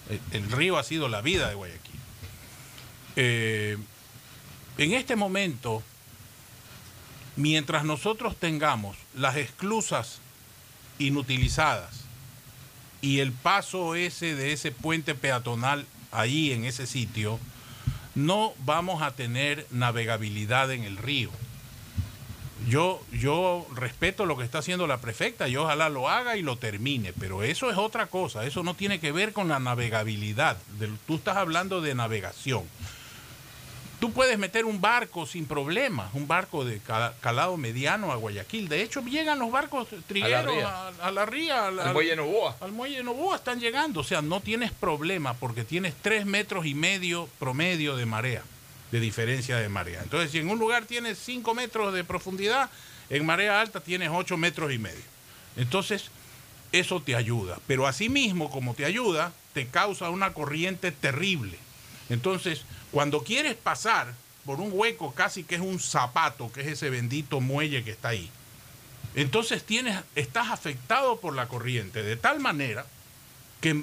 [0.09, 2.01] El, el río ha sido la vida de Guayaquil.
[3.17, 3.79] Eh,
[4.79, 5.83] en este momento,
[7.37, 10.19] mientras nosotros tengamos las esclusas
[10.99, 12.05] inutilizadas
[13.01, 17.39] y el paso ese de ese puente peatonal ahí en ese sitio,
[18.15, 21.31] no vamos a tener navegabilidad en el río.
[22.69, 26.57] Yo, yo respeto lo que está haciendo la prefecta y ojalá lo haga y lo
[26.57, 30.57] termine, pero eso es otra cosa, eso no tiene que ver con la navegabilidad.
[30.79, 32.65] Del- tú estás hablando de navegación.
[34.01, 38.69] Tú puedes meter un barco sin problemas, un barco de cala- calado mediano a Guayaquil.
[38.69, 40.69] De hecho, llegan los barcos trigueros ría.
[40.69, 42.57] a, a la ría, Al muelle de Novoa.
[42.61, 44.01] Al muelle de Novoa están llegando.
[44.01, 48.43] O sea, no tienes problema porque tienes tres metros y medio promedio de marea,
[48.91, 50.03] de diferencia de marea.
[50.03, 52.71] Entonces, si en un lugar tienes cinco metros de profundidad,
[53.11, 55.03] en marea alta tienes ocho metros y medio.
[55.57, 56.11] Entonces,
[56.73, 57.59] eso te ayuda.
[57.67, 61.59] Pero asimismo, como te ayuda, te causa una corriente terrible.
[62.09, 62.63] Entonces,
[62.93, 64.15] cuando quieres pasar
[64.45, 68.09] por un hueco casi que es un zapato, que es ese bendito muelle que está
[68.09, 68.31] ahí,
[69.15, 72.85] entonces tienes, estás afectado por la corriente de tal manera
[73.61, 73.83] que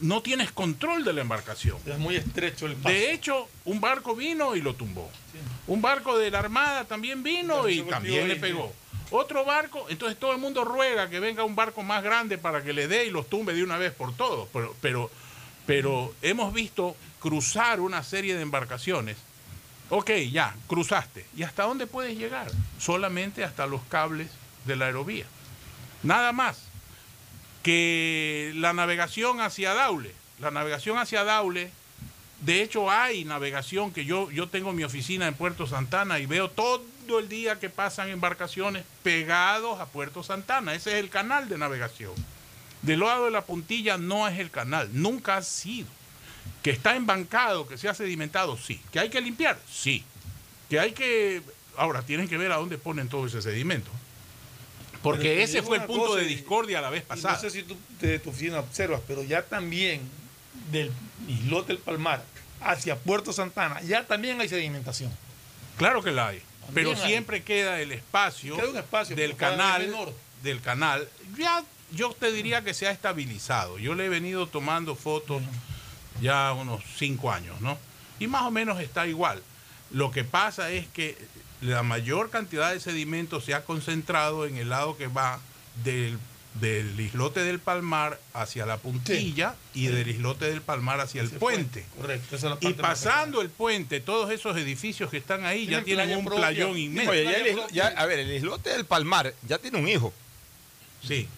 [0.00, 1.78] no tienes control de la embarcación.
[1.86, 2.88] Es muy estrecho el paso.
[2.88, 5.10] De hecho, un barco vino y lo tumbó.
[5.66, 8.72] Un barco de la Armada también vino y También le pegó.
[9.10, 12.72] Otro barco, entonces todo el mundo ruega que venga un barco más grande para que
[12.72, 14.48] le dé y los tumbe de una vez por todos.
[14.52, 15.10] Pero, pero,
[15.64, 19.16] pero hemos visto cruzar una serie de embarcaciones.
[19.90, 21.24] Ok, ya, cruzaste.
[21.36, 22.50] ¿Y hasta dónde puedes llegar?
[22.78, 24.28] Solamente hasta los cables
[24.64, 25.26] de la aerovía.
[26.02, 26.66] Nada más
[27.66, 30.12] que la navegación hacia Daule.
[30.38, 31.72] La navegación hacia Daule,
[32.42, 36.48] de hecho hay navegación que yo, yo tengo mi oficina en Puerto Santana y veo
[36.48, 36.84] todo
[37.18, 40.76] el día que pasan embarcaciones pegados a Puerto Santana.
[40.76, 42.12] Ese es el canal de navegación.
[42.82, 45.88] Del lado de la puntilla no es el canal, nunca ha sido.
[46.62, 48.80] Que está embancado, que se ha sedimentado, sí.
[48.92, 50.04] Que hay que limpiar, sí.
[50.70, 51.42] Que hay que...
[51.76, 53.90] Ahora, tienen que ver a dónde ponen todo ese sedimento.
[55.06, 57.34] Porque ese fue el punto cosa, de discordia la vez pasada.
[57.34, 60.00] No sé si tú de tu oficina observas, pero ya también
[60.72, 60.90] del
[61.28, 62.24] islote del Palmar
[62.60, 65.16] hacia Puerto Santana, ya también hay sedimentación.
[65.76, 66.42] Claro que la hay.
[66.74, 66.96] Pero hay.
[66.96, 69.88] siempre queda el espacio, Queda un espacio, del canal.
[70.42, 71.08] Del canal.
[71.38, 73.78] Ya yo te diría que se ha estabilizado.
[73.78, 75.40] Yo le he venido tomando fotos
[76.20, 77.78] ya unos cinco años, ¿no?
[78.18, 79.40] Y más o menos está igual.
[79.92, 81.16] Lo que pasa es que
[81.60, 85.40] la mayor cantidad de sedimentos se ha concentrado en el lado que va
[85.84, 86.18] del,
[86.60, 91.84] del islote del Palmar hacia la puntilla y del islote del Palmar hacia el puente.
[91.96, 95.66] Correcto, esa es la Y parte pasando el puente, todos esos edificios que están ahí
[95.66, 97.10] ya Tienen un playón inmenso.
[97.10, 100.12] Oye, ya el islo- ya, a ver, el islote del Palmar ya tiene un hijo.
[101.06, 101.28] Sí.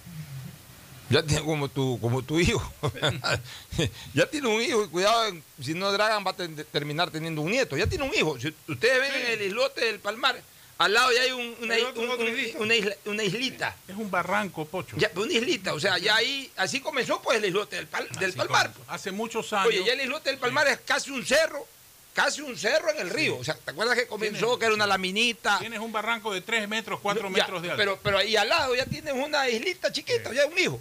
[1.10, 2.60] Ya tiene como tu, como tu hijo.
[4.14, 5.32] ya tiene un hijo y cuidado,
[5.62, 7.76] si no Dragan va a ten- terminar teniendo un nieto.
[7.76, 8.38] Ya tiene un hijo.
[8.38, 10.40] Si ustedes ven en el islote del Palmar,
[10.78, 13.74] al lado ya hay un- una, un- un- isla- una islita.
[13.88, 14.96] Es un barranco, Pocho.
[14.98, 18.32] Ya, una islita, o sea, ya ahí, así comenzó pues el islote del, Pal- del
[18.34, 18.72] Palmar.
[18.72, 19.68] como- Hace muchos años.
[19.68, 21.66] Oye, ya el islote del Palmar es casi un cerro,
[22.12, 23.38] casi un cerro en el río.
[23.38, 25.58] O sea, ¿te acuerdas que comenzó que era una laminita?
[25.58, 27.78] Tienes un barranco de 3 metros, 4 Ya, metros de alto.
[27.78, 30.80] Pero, pero ahí al lado ya tienes una islita chiquita, ya un hijo.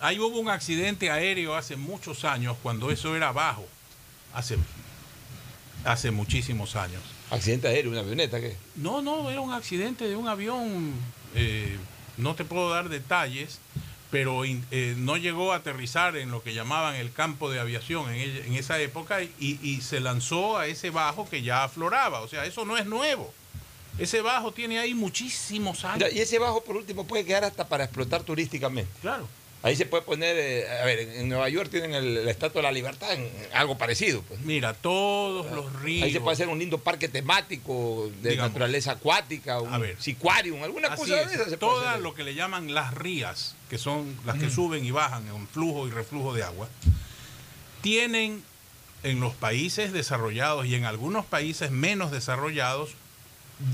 [0.00, 3.66] Ahí hubo un accidente aéreo hace muchos años, cuando eso era bajo.
[4.34, 4.58] Hace,
[5.84, 7.02] hace muchísimos años.
[7.30, 8.56] Accidente aéreo, una avioneta, ¿qué?
[8.76, 10.92] No, no, era un accidente de un avión.
[11.34, 11.78] eh,
[12.16, 13.58] no te puedo dar detalles,
[14.10, 18.54] pero eh, no llegó a aterrizar en lo que llamaban el campo de aviación en,
[18.54, 22.20] esa época y, y se lanzó a ese bajo que ya afloraba.
[22.20, 23.34] O sea, eso no es nuevo.
[23.98, 26.12] Ese bajo tiene ahí muchísimos años.
[26.12, 28.90] Y ese bajo, por último, puede quedar hasta para explotar turísticamente.
[29.00, 29.26] Claro.
[29.66, 32.68] Ahí se puede poner, eh, a ver, en Nueva York tienen el, la Estatua de
[32.68, 34.22] la Libertad, en, algo parecido.
[34.22, 34.38] Pues.
[34.42, 36.04] Mira, todos los ríos.
[36.04, 38.52] Ahí se puede hacer un lindo parque temático de Digamos.
[38.52, 40.00] naturaleza acuática, un A ver.
[40.00, 44.16] sicuarium, alguna cosa es, de esas todas lo que le llaman las rías, que son
[44.24, 46.68] las que suben y bajan en flujo y reflujo de agua,
[47.80, 48.44] tienen
[49.02, 52.90] en los países desarrollados y en algunos países menos desarrollados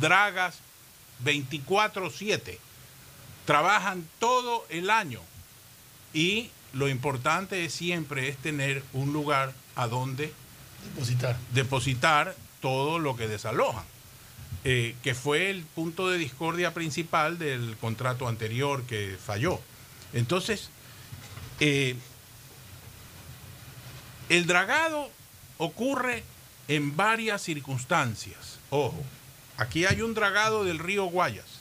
[0.00, 0.60] dragas
[1.22, 2.58] 24/7.
[3.44, 5.20] Trabajan todo el año
[6.12, 10.32] y lo importante es siempre es tener un lugar a donde
[10.94, 11.38] Depositar.
[11.52, 13.84] depositar todo lo que desalojan,
[14.64, 19.60] eh, que fue el punto de discordia principal del contrato anterior que falló.
[20.12, 20.70] Entonces,
[21.60, 21.96] eh,
[24.28, 25.10] el dragado
[25.58, 26.24] ocurre
[26.68, 28.58] en varias circunstancias.
[28.70, 29.02] Ojo,
[29.56, 31.51] aquí hay un dragado del río Guayas,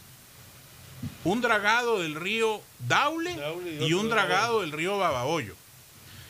[1.24, 5.56] un dragado del río Daule, Daule y un dragado del río Babahoyo.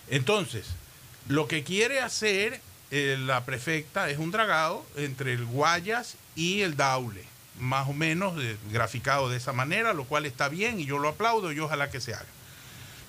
[0.09, 0.65] Entonces,
[1.27, 2.61] lo que quiere hacer
[2.91, 7.23] eh, la prefecta es un dragado entre el Guayas y el Daule,
[7.59, 11.07] más o menos eh, graficado de esa manera, lo cual está bien y yo lo
[11.09, 12.25] aplaudo y ojalá que se haga.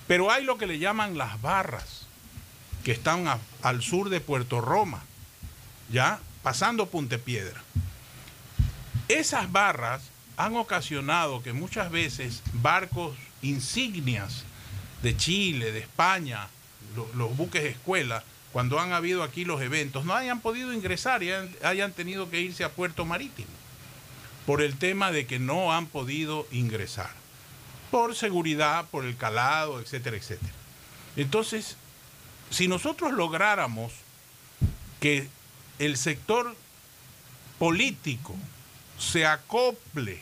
[0.07, 2.07] Pero hay lo que le llaman las barras,
[2.85, 5.03] que están a- al sur de Puerto Roma,
[5.89, 7.61] ya pasando Puntepiedra.
[9.09, 10.01] Esas barras
[10.37, 14.43] han ocasionado que muchas veces barcos insignias
[15.01, 16.47] de Chile, de España,
[16.95, 21.31] lo- los buques escuela, cuando han habido aquí los eventos, no hayan podido ingresar y
[21.63, 23.47] hayan tenido que irse a Puerto Marítimo
[24.45, 27.09] por el tema de que no han podido ingresar,
[27.91, 30.51] por seguridad, por el calado, etcétera, etcétera.
[31.15, 31.77] Entonces,
[32.49, 33.91] si nosotros lográramos
[34.99, 35.27] que
[35.79, 36.55] el sector
[37.57, 38.35] político
[38.97, 40.21] se acople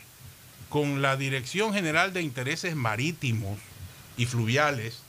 [0.68, 3.58] con la Dirección General de Intereses Marítimos
[4.16, 5.00] y Fluviales,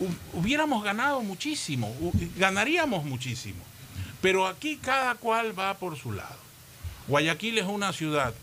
[0.00, 1.94] hu- hubiéramos ganado muchísimo,
[2.36, 3.62] ganaríamos muchísimo.
[4.20, 6.36] Pero aquí cada cual va por su lado.
[7.06, 8.34] Guayaquil es una ciudad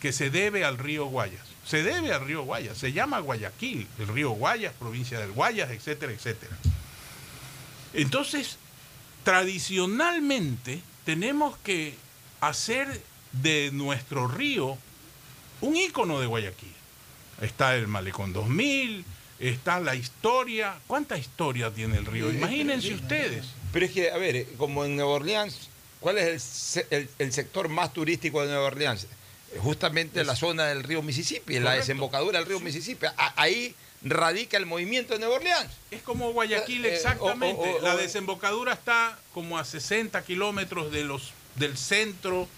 [0.00, 1.42] que se debe al río Guayas.
[1.66, 2.78] Se debe al río Guayas.
[2.78, 6.56] Se llama Guayaquil, el río Guayas, provincia del Guayas, etcétera, etcétera.
[7.92, 8.56] Entonces,
[9.24, 11.94] tradicionalmente tenemos que
[12.40, 13.02] hacer
[13.42, 14.76] de nuestro río
[15.60, 16.72] un ícono de Guayaquil.
[17.40, 19.04] Está el Malecón 2000,
[19.40, 20.76] está la historia.
[20.86, 22.30] ¿Cuánta historia tiene el río?
[22.32, 23.46] Imagínense ustedes.
[23.72, 25.68] Pero es que, a ver, eh, como en Nueva Orleans,
[26.00, 29.04] ¿cuál es el, el- el sector más turístico de Nueva Orleans?
[29.04, 33.06] Eh, Justamente la zona del río Mississippi, la desembocadura del río Mississippi.
[33.06, 35.70] A- ahí radica el movimiento de Nueva Orleans.
[35.90, 37.60] Es como Guayaquil, Eh, eh, exactamente.
[37.60, 42.48] o- o- o- la o- desembocadura está como a 60 kilómetros de los, del centro.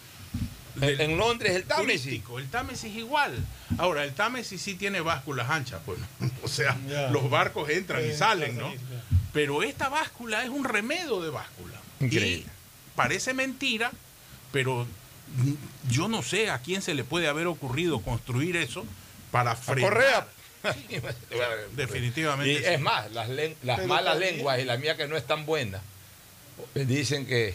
[0.80, 2.02] En- en Londres, el Támesis.
[2.02, 2.38] turístico.
[2.38, 3.34] El Támesis igual.
[3.78, 5.98] Ahora, el Támesis sí tiene básculas anchas, pues.
[6.42, 6.76] O sea,
[7.12, 8.72] los barcos entran y salen, ¿no?
[9.32, 11.74] Pero esta báscula es un remedio de báscula.
[12.00, 12.46] Increíble.
[12.46, 12.46] Y
[12.96, 13.90] parece mentira,
[14.52, 14.86] pero
[15.90, 18.84] yo no sé a quién se le puede haber ocurrido construir eso
[19.30, 19.92] para A frenar.
[19.92, 20.26] Correa.
[21.76, 22.52] Definitivamente.
[22.52, 22.64] Y sí.
[22.64, 23.28] es más, las,
[23.62, 25.80] las malas lenguas y la mía que no es tan buena,
[26.74, 27.54] dicen que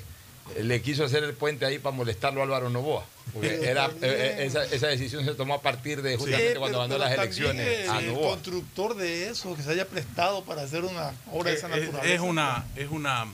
[0.61, 3.05] le quiso hacer el puente ahí para molestarlo a Álvaro Novoa.
[3.33, 6.79] Porque era, eh, eh, esa, esa decisión se tomó a partir de justamente Eh, cuando
[6.79, 8.29] pero- ganó pero las elecciones a el, Novoa.
[8.31, 12.13] constructor de eso, que se haya prestado para hacer una obra de esa Es- naturaleza.
[12.13, 13.25] es una es una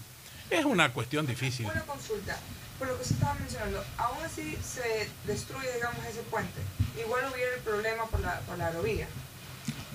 [0.49, 1.66] es una cuestión difícil.
[1.66, 2.38] Una consulta.
[2.80, 6.62] Por lo que se estaba mencionando, aún así se destruye, digamos, ese puente.
[6.97, 9.05] Igual hubiera el problema por la, por la aerovía.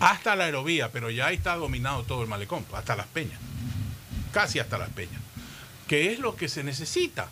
[0.00, 3.40] Hasta la aerovía, pero ya ahí está dominado todo el malecón, hasta las peñas.
[4.32, 5.22] Casi hasta las peñas.
[5.89, 7.28] Que es lo que se necesita.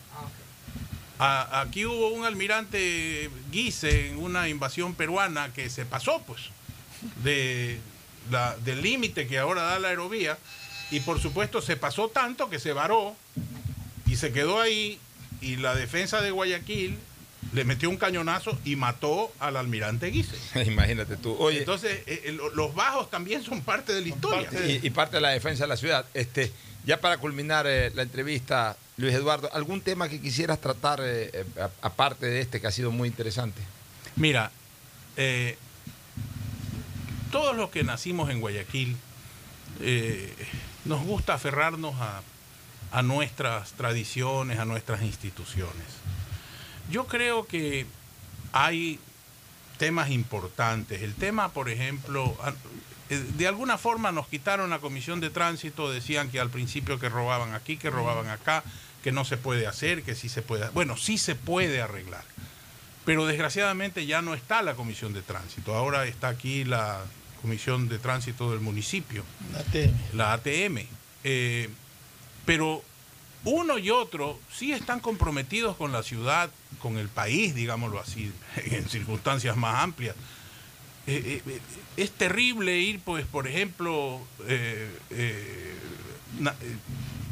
[1.18, 1.48] Ah.
[1.50, 6.40] A- aquí hubo un almirante Guise en una invasión peruana que se pasó, pues,
[7.22, 7.78] de
[8.30, 10.38] la- del límite que ahora da la aerovía.
[10.90, 13.16] Y por supuesto se pasó tanto que se varó
[14.06, 14.98] y se quedó ahí.
[15.40, 16.98] Y la defensa de Guayaquil
[17.52, 20.36] le metió un cañonazo y mató al almirante Guise.
[20.66, 21.34] Imagínate tú.
[21.38, 24.48] Oye, Entonces, eh, eh, lo- los bajos también son parte de la historia.
[24.66, 26.04] y, y parte de la defensa de la ciudad.
[26.14, 26.52] Este,
[26.84, 31.44] ya para culminar eh, la entrevista, Luis Eduardo, ¿algún tema que quisieras tratar eh, eh,
[31.80, 33.60] aparte de este que ha sido muy interesante?
[34.16, 34.50] Mira,
[37.30, 38.96] todos los que nacimos en Guayaquil
[40.84, 42.22] nos gusta aferrarnos a,
[42.92, 45.86] a nuestras tradiciones, a nuestras instituciones.
[46.90, 47.86] Yo creo que
[48.52, 48.98] hay
[49.78, 51.02] temas importantes.
[51.02, 52.36] El tema, por ejemplo,
[53.18, 57.54] de alguna forma nos quitaron la comisión de tránsito, decían que al principio que robaban
[57.54, 58.62] aquí, que robaban acá,
[59.02, 60.68] que no se puede hacer, que sí se puede.
[60.70, 62.24] Bueno, sí se puede arreglar.
[63.04, 65.74] Pero desgraciadamente ya no está la comisión de tránsito.
[65.74, 67.00] Ahora está aquí la
[67.40, 70.16] Comisión de Tránsito del municipio, La ATM.
[70.16, 70.86] la ATM.
[71.24, 71.68] Eh,
[72.46, 72.84] pero
[73.44, 78.88] uno y otro sí están comprometidos con la ciudad, con el país, digámoslo así, en
[78.88, 80.14] circunstancias más amplias.
[81.06, 81.60] Eh, eh,
[81.96, 85.74] es terrible ir, pues, por ejemplo, eh, eh,
[86.38, 86.76] na- eh,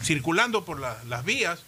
[0.02, 1.60] circulando por la- las vías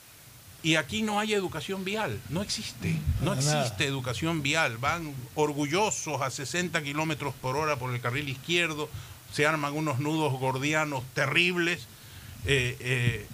[0.65, 4.79] y aquí no hay educación vial, no existe, no existe educación vial.
[4.79, 8.89] Van orgullosos a 60 kilómetros por hora por el carril izquierdo,
[9.33, 11.87] se arman unos nudos gordianos terribles.
[12.45, 13.27] eh, eh,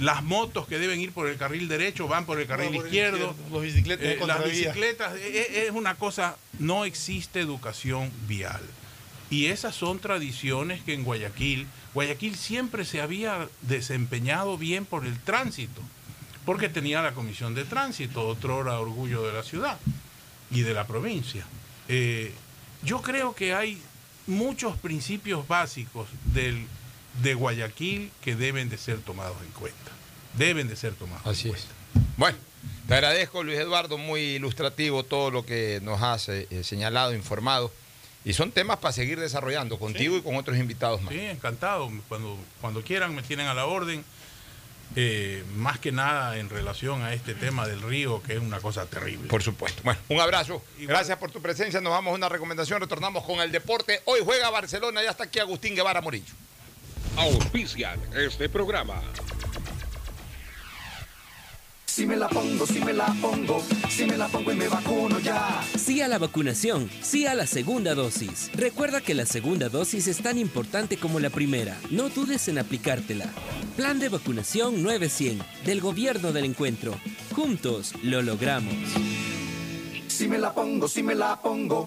[0.00, 3.34] las motos que deben ir por el carril derecho van por el carril por izquierdo.
[3.50, 8.62] los bicicletas Eh, las bicicletas, eh, eh, es una cosa, no existe educación vial.
[9.30, 15.18] Y esas son tradiciones que en Guayaquil, Guayaquil siempre se había desempeñado bien por el
[15.20, 15.80] tránsito,
[16.44, 19.78] porque tenía la comisión de tránsito, otro era orgullo de la ciudad
[20.50, 21.46] y de la provincia.
[21.88, 22.32] Eh,
[22.82, 23.80] yo creo que hay
[24.26, 26.66] muchos principios básicos del,
[27.20, 29.90] de Guayaquil que deben de ser tomados en cuenta.
[30.34, 31.62] Deben de ser tomados Así en es.
[31.62, 32.10] cuenta.
[32.16, 32.38] Bueno,
[32.88, 37.72] te agradezco Luis Eduardo, muy ilustrativo todo lo que nos has eh, eh, señalado, informado.
[38.24, 41.12] Y son temas para seguir desarrollando contigo y con otros invitados más.
[41.12, 41.90] Sí, encantado.
[42.08, 44.04] Cuando, cuando quieran me tienen a la orden.
[44.94, 48.84] Eh, más que nada en relación a este tema del río, que es una cosa
[48.84, 49.26] terrible.
[49.26, 49.80] Por supuesto.
[49.84, 50.62] Bueno, un abrazo.
[50.80, 51.80] Gracias por tu presencia.
[51.80, 52.78] Nos vamos a una recomendación.
[52.78, 54.02] Retornamos con el deporte.
[54.04, 55.02] Hoy juega Barcelona.
[55.02, 56.34] Ya está aquí Agustín Guevara Morillo.
[57.16, 59.00] Auspician este programa.
[61.84, 65.20] Si me la pongo, si me la pongo, si me la pongo y me vacuno
[65.20, 65.62] ya.
[65.76, 68.50] Sí a la vacunación, sí a la segunda dosis.
[68.54, 71.78] Recuerda que la segunda dosis es tan importante como la primera.
[71.90, 73.26] No dudes en aplicártela.
[73.76, 76.94] Plan de vacunación 900 del Gobierno del Encuentro.
[77.34, 78.74] Juntos lo logramos.
[80.08, 81.86] Si me la pongo, si me la pongo.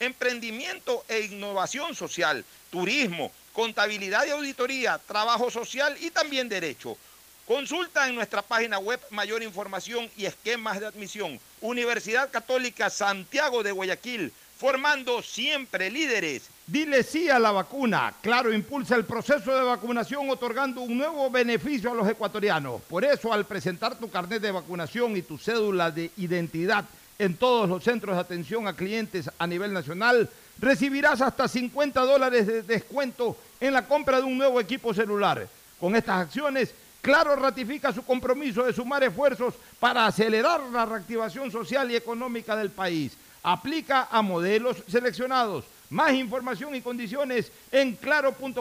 [0.00, 6.96] emprendimiento e innovación social, turismo, contabilidad y auditoría, trabajo social y también derecho.
[7.46, 11.38] Consulta en nuestra página web mayor información y esquemas de admisión.
[11.60, 16.48] Universidad Católica Santiago de Guayaquil, formando siempre líderes.
[16.66, 18.14] Dile sí a la vacuna.
[18.20, 22.82] Claro, impulsa el proceso de vacunación otorgando un nuevo beneficio a los ecuatorianos.
[22.82, 26.84] Por eso, al presentar tu carnet de vacunación y tu cédula de identidad
[27.18, 32.46] en todos los centros de atención a clientes a nivel nacional, recibirás hasta 50 dólares
[32.46, 35.46] de descuento en la compra de un nuevo equipo celular.
[35.78, 36.74] Con estas acciones,
[37.06, 42.70] Claro ratifica su compromiso de sumar esfuerzos para acelerar la reactivación social y económica del
[42.70, 43.12] país.
[43.44, 45.66] Aplica a modelos seleccionados.
[45.88, 48.58] Más información y condiciones en claro.com.es.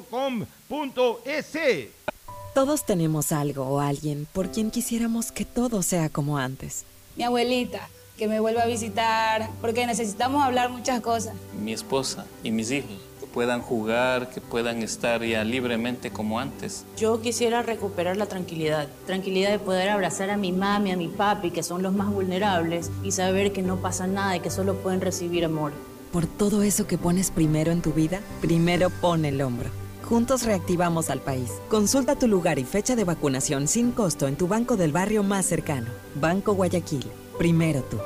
[2.54, 6.86] Todos tenemos algo o alguien por quien quisiéramos que todo sea como antes.
[7.16, 11.34] Mi abuelita, que me vuelva a visitar, porque necesitamos hablar muchas cosas.
[11.62, 16.86] mi esposa y mis hijos, que puedan jugar, que puedan estar ya libremente como antes.
[16.98, 21.52] Yo quisiera recuperar la tranquilidad, tranquilidad de poder abrazar a mi mami, a mi papi,
[21.52, 25.02] que son los más vulnerables, y saber que no pasa nada y que solo pueden
[25.02, 25.74] recibir amor.
[26.14, 29.70] Por todo eso que pones primero en tu vida, primero pon el hombro.
[30.04, 31.52] Juntos reactivamos al país.
[31.68, 35.48] Consulta tu lugar y fecha de vacunación sin costo en tu banco del barrio más
[35.48, 35.88] cercano.
[36.14, 37.06] Banco Guayaquil.
[37.38, 37.98] Primero tú.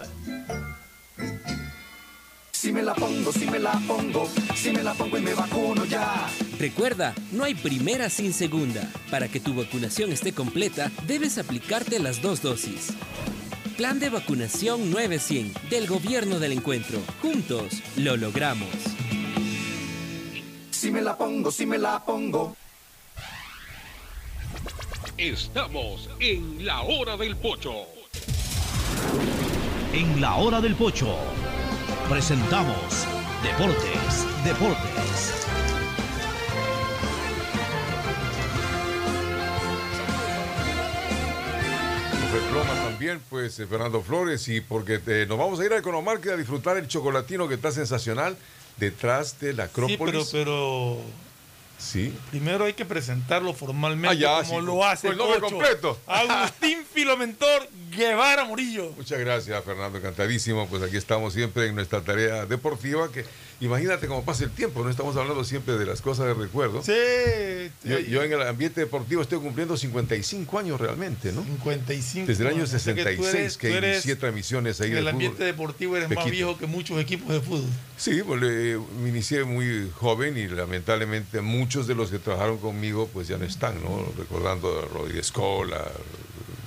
[2.53, 5.85] Si me la pongo, si me la pongo, si me la pongo y me vacuno
[5.85, 6.27] ya.
[6.59, 8.91] Recuerda, no hay primera sin segunda.
[9.11, 12.95] Para que tu vacunación esté completa, debes aplicarte las dos dosis.
[13.77, 17.01] Plan de vacunación 900 del Gobierno del Encuentro.
[17.21, 18.69] Juntos lo logramos.
[20.71, 22.57] Si me la pongo, si me la pongo.
[25.19, 27.98] Estamos en la hora del pocho.
[29.93, 31.17] En la hora del pocho.
[32.09, 33.07] Presentamos
[33.43, 35.35] Deportes, Deportes.
[42.51, 46.33] Ploma también, pues eh, Fernando Flores, y porque eh, nos vamos a ir a Economarket
[46.33, 48.37] a disfrutar el chocolatino que está sensacional
[48.79, 50.25] detrás de la Acrópolis.
[50.25, 51.28] Sí, pero, pero
[51.79, 52.13] Sí.
[52.31, 55.55] Primero hay que presentarlo formalmente Ah, ya, como sí, lo hace el nombre Cocho.
[55.55, 55.99] completo.
[56.09, 58.91] Agustín Filomentor Guevara Murillo.
[58.97, 60.67] Muchas gracias, Fernando, encantadísimo.
[60.69, 63.25] Pues aquí estamos siempre en nuestra tarea deportiva, que
[63.61, 66.83] imagínate cómo pasa el tiempo, no estamos hablando siempre de las cosas de recuerdo.
[66.83, 66.93] Sí.
[67.85, 71.43] Yo, yo en el ambiente deportivo estoy cumpliendo 55 años realmente, ¿no?
[71.45, 72.27] 55.
[72.27, 72.73] Desde el año años.
[72.75, 75.13] O sea que tú 66 eres- que tú inicié transmisiones ahí En el fútbol.
[75.13, 77.69] ambiente deportivo eres más viejo que muchos equipos de fútbol.
[77.97, 83.09] Sí, pues, eh, me inicié muy joven y lamentablemente muchos de los que trabajaron conmigo
[83.13, 84.07] pues ya no están, ¿no?
[84.17, 85.85] Recordando a Rodríguez Cola,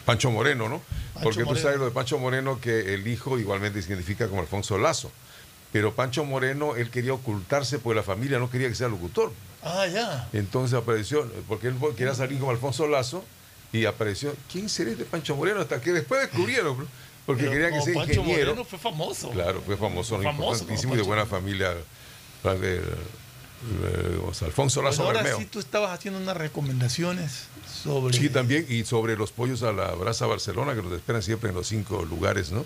[0.06, 0.82] Pancho Moreno, ¿no?
[1.24, 1.62] Porque tú Moreno.
[1.64, 5.12] sabes lo de Pancho Moreno que el hijo igualmente se identifica como Alfonso Lazo.
[5.72, 9.32] Pero Pancho Moreno, él quería ocultarse porque la familia no quería que sea locutor.
[9.64, 10.28] Ah, ya.
[10.34, 13.24] Entonces apareció, porque él quería salir como Alfonso Lazo
[13.72, 15.62] y apareció, ¿quién será este Pancho Moreno?
[15.62, 16.88] Hasta que después descubrieron,
[17.26, 18.50] porque Pero querían que sea Pancho ingeniero.
[18.52, 19.30] Moreno fue famoso.
[19.30, 20.18] Claro, fue famoso.
[20.22, 20.32] Famoso
[20.64, 21.74] importantísimo y de buena familia.
[22.44, 25.40] eh, o sea, Alfonso Lazo Bueno, ahora Bermeo.
[25.40, 27.46] sí tú estabas haciendo unas recomendaciones
[27.84, 28.14] sobre...
[28.18, 31.56] Sí, también, y sobre los pollos a la brasa Barcelona, que nos esperan siempre en
[31.56, 32.66] los cinco lugares, ¿no?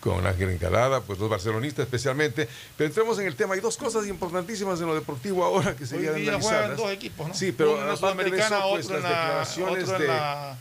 [0.00, 2.48] Con Ángel Encalada, pues los barcelonistas especialmente.
[2.76, 3.54] Pero entremos en el tema.
[3.54, 7.28] Hay dos cosas importantísimas en lo deportivo ahora que Hoy serían día juegan dos equipos,
[7.28, 7.34] ¿no?
[7.34, 10.56] Sí, pero uno en la Sudamericana, eso, pues, otro en la, otro en de- la-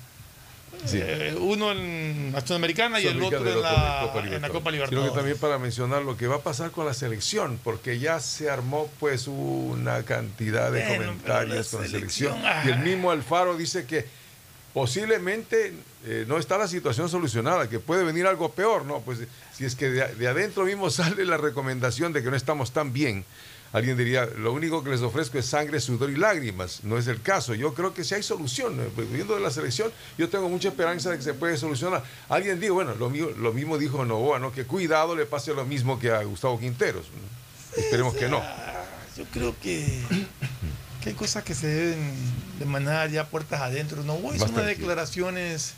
[0.85, 0.99] Sí.
[1.01, 4.51] eh, uno en la Sudamericana y el otro en la, en Copa en la Libertadores.
[4.51, 5.11] Copa Sino Libertadores.
[5.11, 8.49] que también para mencionar lo que va a pasar con la selección, porque ya se
[8.49, 12.41] armó pues una cantidad de Bueno, comentarios la con la selección, selección.
[12.45, 12.63] ah.
[12.65, 14.05] Y el mismo Alfaro dice que
[14.73, 15.73] posiblemente
[16.05, 19.01] eh, no está la situación solucionada, que puede venir algo peor, ¿no?
[19.01, 19.19] Pues
[19.55, 22.93] si es que de, de adentro mismo sale la recomendación de que no estamos tan
[22.93, 23.25] bien.
[23.71, 26.83] Alguien diría, lo único que les ofrezco es sangre, sudor y lágrimas.
[26.83, 27.53] No es el caso.
[27.53, 28.79] Yo creo que si hay solución.
[28.79, 32.03] eh, pues, Viendo de la selección, yo tengo mucha esperanza de que se puede solucionar.
[32.29, 34.51] Alguien dijo, bueno, lo, mío- lo mismo dijo Novoa, ¿no?
[34.51, 37.05] Que cuidado le pase lo mismo que a Gustavo Quinteros.
[37.13, 37.79] ¿no?
[37.83, 38.41] Esperemos que no.
[39.15, 40.01] Yo creo que,
[41.03, 42.11] que hay cosas que se deben
[42.57, 44.01] de manejar ya puertas adentro.
[44.03, 45.73] Novoa hizo Más unas declaraciones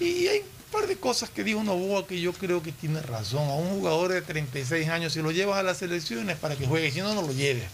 [0.00, 3.48] y hay un par de cosas que dijo Novoa que yo creo que tiene razón.
[3.48, 6.90] A un jugador de 36 años, si lo llevas a las selecciones para que juegue,
[6.90, 7.64] si no, no lo lleves.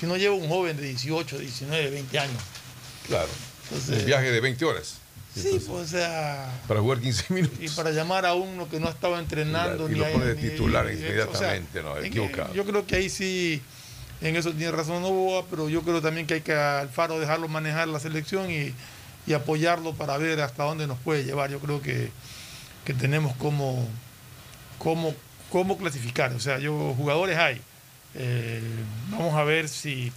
[0.00, 2.42] Si no lleva un joven de 18, 19, 20 años.
[3.06, 3.28] Claro.
[3.64, 4.94] Entonces- Un viaje de 20 horas.
[5.34, 7.58] Sí, pues, o sea, Para jugar 15 minutos.
[7.60, 10.48] y para llamar a uno que no estaba entrenando Y ni lo pone de ni-
[10.48, 12.54] titular o sea, inmediatamente, no, equivocado.
[12.54, 13.62] Yo creo que ahí sí,
[14.20, 17.46] en eso tiene razón Novoa, pero yo creo también que hay que a Alfaro dejarlo
[17.46, 18.72] manejar la selección y,
[19.28, 21.50] y apoyarlo para ver hasta dónde nos puede llevar.
[21.50, 22.10] Yo creo que,
[22.84, 23.86] que tenemos como,
[24.78, 25.14] como,
[25.50, 26.32] cómo clasificar.
[26.32, 27.60] O sea, yo jugadores hay.
[28.14, 28.62] Eh,
[29.10, 30.10] vamos a ver si,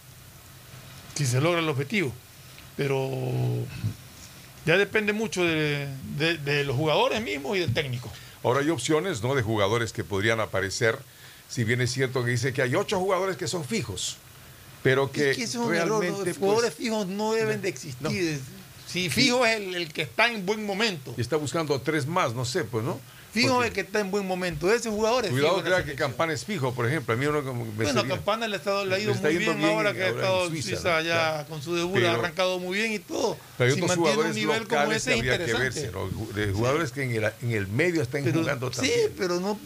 [1.16, 2.14] si se logra el objetivo.
[2.78, 3.12] Pero
[4.66, 5.88] ya depende mucho de,
[6.18, 8.10] de- de los jugadores mismos y del técnico.
[8.44, 9.36] Ahora hay opciones, ¿no?
[9.36, 10.98] De jugadores que podrían aparecer.
[11.50, 14.16] Si bien es cierto que dice que hay ocho jugadores que son fijos,
[14.84, 16.18] pero que, Es que ese es un error, realmente ¿no?
[16.20, 18.40] Los pues, jugadores fijos no deben de existir.
[18.92, 21.14] Si fijo es el, el que está en buen momento.
[21.18, 23.00] y está buscando tres más, no sé, pues, ¿no?
[23.34, 24.70] Fijo es el que está en buen momento.
[24.70, 27.14] Ese jugador es Cuidado crea que Campana es fijo, por ejemplo.
[27.14, 29.38] A mí uno como me Bueno, sería- Campana le, ha estado- le ha ido muy
[29.38, 31.48] bien, bien ahora que ha estado en Suiza, Suiza, ya Claro.
[31.48, 33.38] con su debut, ha arrancado muy bien y todo.
[33.58, 36.10] Pero si mantiene un jugadores nivel como ese, que es habría que verse, ¿no?
[36.34, 39.14] De jugadores que en el, en el medio están Pero- jugando sí, también.
[39.18, 39.58] pero no,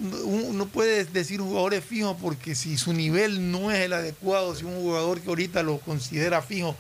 [0.53, 4.53] no, puedes decir un jugador es fijo porque si su nivel no es el adecuado,
[4.53, 6.75] si un jugador que ahorita lo considera fijo,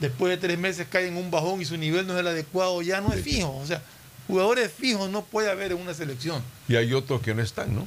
[0.00, 2.82] después de tres meses cae en un bajón y su nivel no es el adecuado,
[2.82, 3.54] ya no es fijo.
[3.56, 3.82] O sea,
[4.26, 6.42] jugadores fijos no puede haber en una selección.
[6.68, 7.86] Y hay otros que no están, ¿no?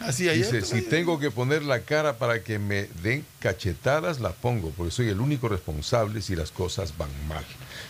[0.00, 3.26] Así hay Dice, otros, si hay- tengo que poner la cara para que me den
[3.40, 7.44] cachetadas, la pongo, porque soy el único responsable si las cosas van mal.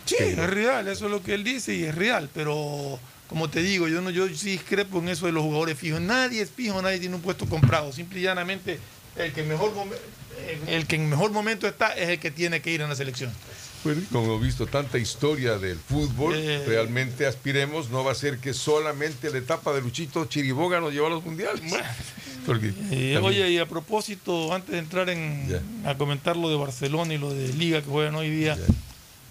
[0.06, 2.98] Sí, Pero- es real, eso es lo que él dice y es real, pero
[3.28, 6.00] como te digo, yo no, yo sí discrepo en eso de los jugadores fijos.
[6.00, 7.92] Nadie es fijo, nadie tiene un puesto comprado.
[7.92, 8.78] Simple y llanamente,
[9.16, 9.74] el que, mejor
[10.66, 13.32] el que en mejor momento está es el que tiene que ir en la selección.
[13.84, 16.64] Bueno, como hemos visto tanta historia del fútbol, Eh.
[16.66, 21.06] realmente aspiremos, no va a ser que solamente la etapa de Luchito Chiriboga nos lleva
[21.06, 21.62] a los mundiales.
[22.44, 27.14] Porque Eh, oye, y a propósito, antes de entrar en, a comentar lo de Barcelona
[27.14, 28.58] y lo de Liga que juegan hoy día,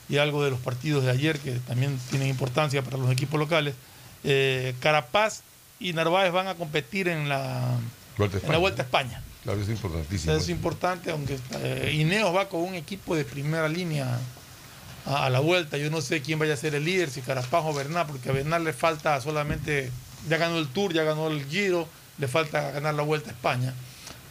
[0.07, 3.75] y algo de los partidos de ayer que también tienen importancia para los equipos locales,
[4.23, 5.41] eh, Carapaz
[5.79, 7.77] y Narváez van a competir en la,
[8.17, 8.59] en.
[8.59, 9.21] Vuelta a España.
[9.47, 10.37] Claro, es importantísimo.
[10.49, 14.19] importante, aunque eh, Ineos va con un equipo de primera línea
[15.05, 15.77] a, a la vuelta.
[15.77, 18.33] Yo no sé quién vaya a ser el líder, si Carapaz o Bernal, porque a
[18.33, 19.89] Bernal le falta solamente
[20.27, 21.87] ya ganó el Tour, ya ganó el Giro,
[22.17, 23.73] le falta ganar la Vuelta a España.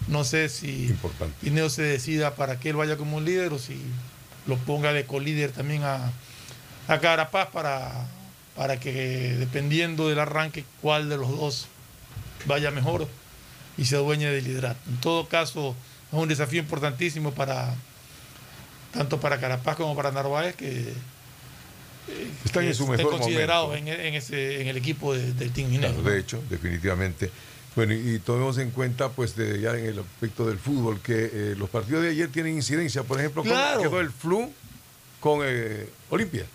[0.08, 0.94] No sé si
[1.42, 3.80] Ineo se decida para que él vaya como líder o si
[4.46, 6.12] lo ponga de colíder también a,
[6.88, 8.06] a Carapaz para,
[8.54, 11.68] para que dependiendo del arranque cuál de los dos
[12.44, 13.08] vaya mejor
[13.76, 14.80] y se adueñe del liderato.
[14.88, 15.74] En todo caso,
[16.12, 17.74] es un desafío importantísimo para
[18.92, 20.92] tanto para Carapaz como para Narváez que
[22.44, 26.02] están en su mejor considerados en, en, ese, en el equipo de, del Team Minero.
[26.02, 27.30] de hecho, definitivamente.
[27.74, 31.54] Bueno, y, tomemos en cuenta, pues, de, ya en el aspecto del fútbol, que eh,
[31.58, 33.02] los partidos de ayer tienen incidencia.
[33.02, 34.50] Por ejemplo, ¿cómo quedó el Flu
[35.20, 36.46] con eh, Olimpia?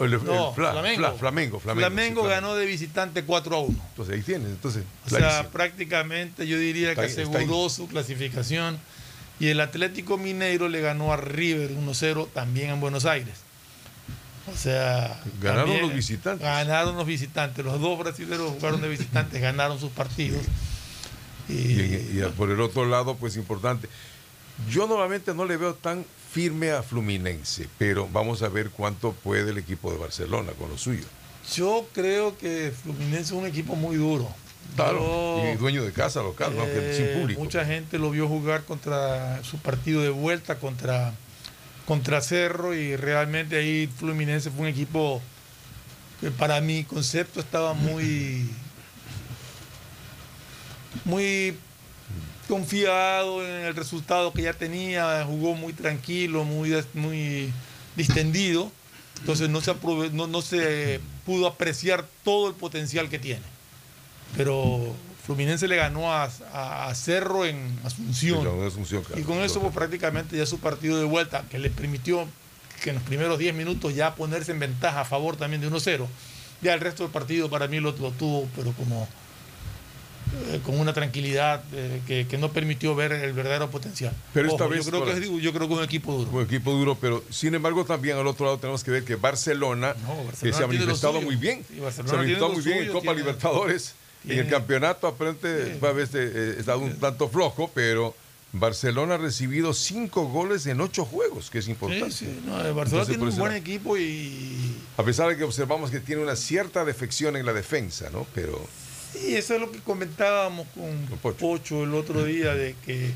[0.00, 1.60] El, Flamengo.
[1.60, 3.78] Flamengo, ganó de visitante 4 a 1.
[3.90, 4.48] Entonces ahí tienes.
[4.48, 8.78] Entonces, o sea, prácticamente yo diría que aseguró su clasificación.
[9.40, 13.34] Y el Atlético Mineiro le ganó a River 1-0 también en Buenos Aires.
[14.52, 15.20] O sea.
[15.40, 16.46] Ganaron los visitantes.
[16.46, 17.64] Ganaron los visitantes.
[17.64, 20.40] Los dos brasileños jugaron de visitantes, ganaron sus partidos.
[21.48, 23.88] Y, por el otro lado, pues importante.
[24.70, 26.04] Yo normalmente no le veo tan
[26.34, 30.76] firme a Fluminense, pero vamos a ver cuánto puede el equipo de Barcelona con lo
[30.76, 31.04] suyo.
[31.54, 34.28] Yo creo que Fluminense es un equipo muy duro.
[34.74, 36.52] Claro, y dueño de casa local,
[36.92, 37.40] sin eh, público.
[37.40, 41.14] Mucha gente lo vio jugar contra su partido de vuelta contra
[41.86, 45.22] contra Cerro y realmente ahí Fluminense fue un equipo
[46.20, 48.50] que para mi concepto estaba muy
[51.04, 51.56] muy
[52.48, 57.52] confiado en el resultado que ya tenía, jugó muy tranquilo, muy, muy
[57.96, 58.70] distendido,
[59.20, 59.74] entonces no se,
[60.12, 63.42] no, no se pudo apreciar todo el potencial que tiene.
[64.36, 66.28] Pero Fluminense le ganó a,
[66.94, 68.46] Cerro en Asunción.
[69.16, 72.28] y con eso pues, prácticamente ya su partido de vuelta, que le permitió
[72.82, 76.06] que en los primeros 10 minutos ya ponerse en ventaja a favor también de 1-0.
[76.60, 79.08] Ya el resto del partido para mí lo, tuvo, pero como
[80.50, 84.12] eh, con una tranquilidad eh, que, no permitió ver el verdadero potencial.
[84.32, 86.30] Pero esta vez yo creo, que es, yo creo que un equipo duro.
[86.30, 89.94] Un equipo duro, pero sin embargo también al otro lado tenemos que ver que Barcelona,
[90.34, 91.64] se ha manifestado muy bien.
[91.68, 93.94] se ha manifestado muy bien en Copa Libertadores
[94.28, 98.14] en el campeonato aparente va a haber eh, estado un tanto flojo, pero
[98.52, 102.10] Barcelona ha recibido cinco goles en ocho juegos, que es importante.
[102.10, 102.40] Sí,
[102.74, 104.76] Barcelona tiene un buen equipo y...
[104.96, 108.26] A pesar de que observamos que tiene una cierta defección en la defensa, ¿no?
[108.34, 108.66] Pero...
[109.14, 111.84] Sí, eso es lo que comentábamos con, Pocho.
[111.84, 113.12] el otro día, de que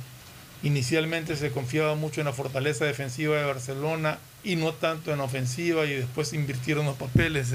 [0.63, 5.25] inicialmente se confiaba mucho en la fortaleza defensiva de Barcelona y no tanto en la
[5.25, 7.53] ofensiva y después invirtieron los papeles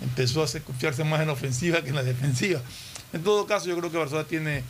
[0.00, 2.60] empezó a confiarse más en la ofensiva que en la defensiva.
[3.12, 4.62] En todo caso, yo creo que Barcelona tiene,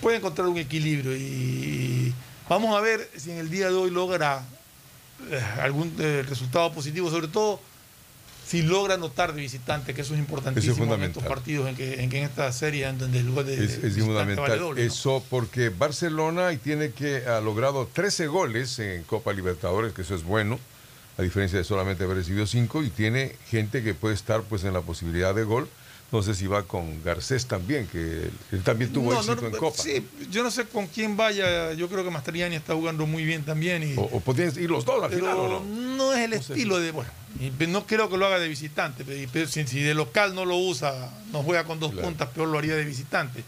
[0.00, 2.14] puede encontrar un equilibrio y
[2.48, 4.44] vamos a ver si en el día de hoy logra
[5.30, 7.60] eh, algún eh, resultado positivo, sobre todo
[8.46, 12.12] si logra anotar de visitante, que eso es importantísimo en estos partidos, en que, en
[12.14, 14.78] esta serie en donde el lugar de, es, es fundamental.
[14.78, 20.24] Eso porque Barcelona tiene que ha logrado 13 goles en Copa Libertadores, que eso es
[20.24, 20.58] bueno
[21.16, 24.72] a diferencia de solamente haber recibido cinco, y tiene gente que puede estar pues en
[24.72, 25.68] la posibilidad de gol.
[26.12, 29.82] No sé si va con Garcés también, que él también tuvo éxito en Copa.
[29.82, 31.72] Sí, yo no sé con quién vaya.
[31.72, 33.82] Yo creo que Mastriani está jugando muy bien también.
[33.82, 35.60] Y, o, podrían ir los dos al final, ¿o no?
[35.96, 36.92] No es el estilo de.
[36.92, 37.10] Bueno,
[37.68, 39.04] no creo que lo haga de visitante.
[39.32, 42.76] Pero si, de local no lo usa, no juega con dos puntas, peor lo haría
[42.76, 43.44] de visitante.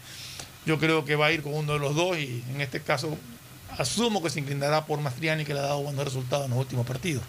[0.65, 3.17] Yo creo que va a ir con uno de los dos y en este caso
[3.77, 6.85] asumo que se inclinará por Mastriani, que le ha dado buenos resultados en los últimos
[6.85, 7.23] partidos.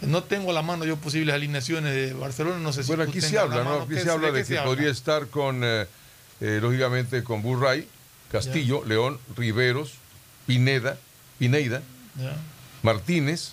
[0.00, 3.20] No tengo a la mano yo posibles alineaciones de Barcelona, no sé si Bueno, aquí
[3.20, 3.82] se habla, ¿no?
[3.82, 5.86] Aquí se habla de que, podría estar con, eh,
[6.40, 7.86] eh, lógicamente, con Burray,
[8.30, 9.92] Castillo, León, Riveros,
[10.46, 10.96] Pineda,
[11.38, 11.82] Pineida,
[12.82, 13.52] Martínez,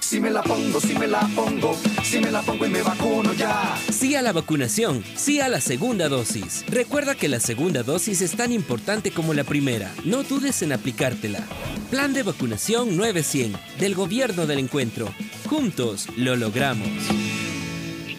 [0.00, 3.32] Si me la pongo, si me la pongo, si me la pongo y me vacuno
[3.32, 3.76] ya.
[3.92, 6.64] Sí a la vacunación, sí a la segunda dosis.
[6.66, 9.92] Recuerda que la segunda dosis es tan importante como la primera.
[10.04, 11.46] No dudes en aplicártela.
[11.90, 15.14] Plan de vacunación 900 del Gobierno del Encuentro.
[15.48, 16.88] Juntos lo logramos.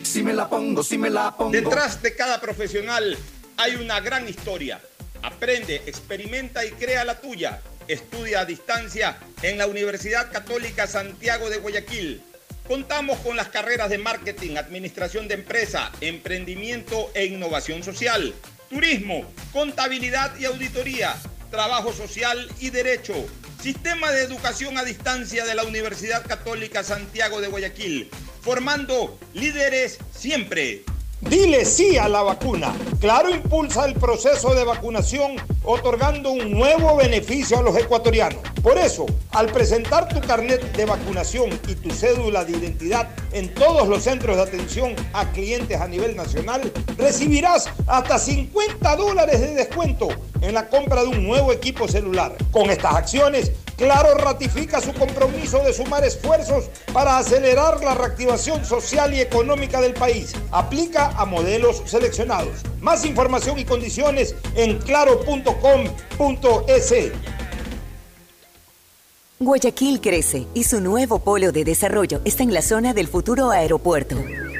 [0.03, 1.51] Si me la pongo, si me la pongo.
[1.51, 3.17] Detrás de cada profesional
[3.57, 4.79] hay una gran historia.
[5.23, 7.61] Aprende, experimenta y crea la tuya.
[7.91, 12.23] Estudia a distancia en la Universidad Católica Santiago de Guayaquil.
[12.65, 18.33] Contamos con las carreras de marketing, administración de empresa, emprendimiento e innovación social,
[18.69, 21.17] turismo, contabilidad y auditoría,
[21.49, 23.13] trabajo social y derecho.
[23.61, 28.09] Sistema de educación a distancia de la Universidad Católica Santiago de Guayaquil,
[28.41, 30.85] formando líderes siempre.
[31.21, 32.73] Dile sí a la vacuna.
[32.99, 38.39] Claro impulsa el proceso de vacunación otorgando un nuevo beneficio a los ecuatorianos.
[38.63, 43.87] Por eso, al presentar tu carnet de vacunación y tu cédula de identidad en todos
[43.87, 50.09] los centros de atención a clientes a nivel nacional, recibirás hasta 50 dólares de descuento
[50.41, 52.35] en la compra de un nuevo equipo celular.
[52.51, 53.51] Con estas acciones,
[53.81, 59.95] Claro ratifica su compromiso de sumar esfuerzos para acelerar la reactivación social y económica del
[59.95, 60.33] país.
[60.51, 62.61] Aplica a modelos seleccionados.
[62.79, 65.33] Más información y condiciones en claro.com.es.
[69.39, 74.15] Guayaquil crece y su nuevo polo de desarrollo está en la zona del futuro aeropuerto.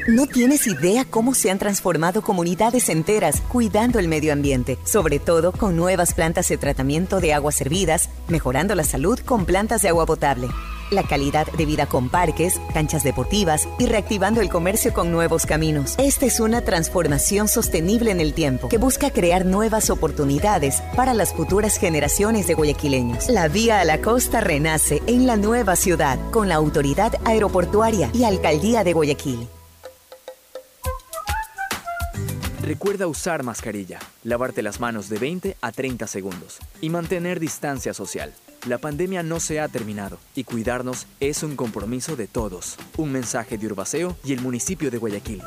[0.07, 5.52] No tienes idea cómo se han transformado comunidades enteras cuidando el medio ambiente, sobre todo
[5.52, 10.07] con nuevas plantas de tratamiento de aguas servidas, mejorando la salud con plantas de agua
[10.07, 10.48] potable,
[10.90, 15.94] la calidad de vida con parques, canchas deportivas y reactivando el comercio con nuevos caminos.
[15.99, 21.32] Esta es una transformación sostenible en el tiempo que busca crear nuevas oportunidades para las
[21.32, 23.30] futuras generaciones de guayaquileños.
[23.30, 28.23] La vía a la costa renace en la nueva ciudad con la autoridad aeroportuaria y
[28.23, 29.48] alcaldía de Guayaquil.
[32.63, 38.33] Recuerda usar mascarilla, lavarte las manos de 20 a 30 segundos y mantener distancia social.
[38.67, 42.77] La pandemia no se ha terminado y cuidarnos es un compromiso de todos.
[42.97, 45.41] Un mensaje de Urbaceo y el municipio de Guayaquil.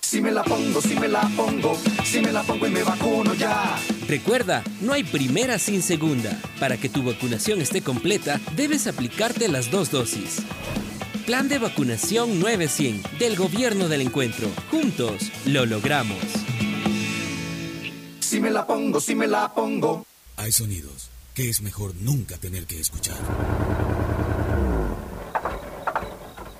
[0.00, 3.34] Si me la pongo, si me la pongo, si me la pongo y me vacuno
[3.34, 3.76] ya.
[4.08, 6.40] Recuerda, no hay primera sin segunda.
[6.58, 10.38] Para que tu vacunación esté completa, debes aplicarte las dos dosis.
[11.26, 14.46] Plan de vacunación 900 del Gobierno del Encuentro.
[14.70, 16.18] Juntos lo logramos.
[18.20, 20.04] Si me la pongo, si me la pongo.
[20.36, 23.16] Hay sonidos que es mejor nunca tener que escuchar.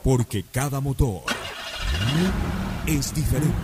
[0.02, 1.24] Porque cada motor
[2.86, 3.54] es diferente.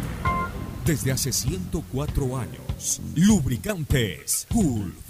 [0.84, 5.09] Desde hace 104 años, lubricantes Gulf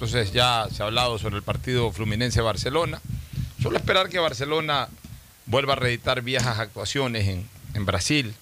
[0.00, 3.02] Entonces ya se ha hablado sobre el partido Fluminense-Barcelona.
[3.62, 4.88] Solo esperar que Barcelona
[5.44, 8.34] vuelva a reeditar viejas actuaciones en, en Brasil,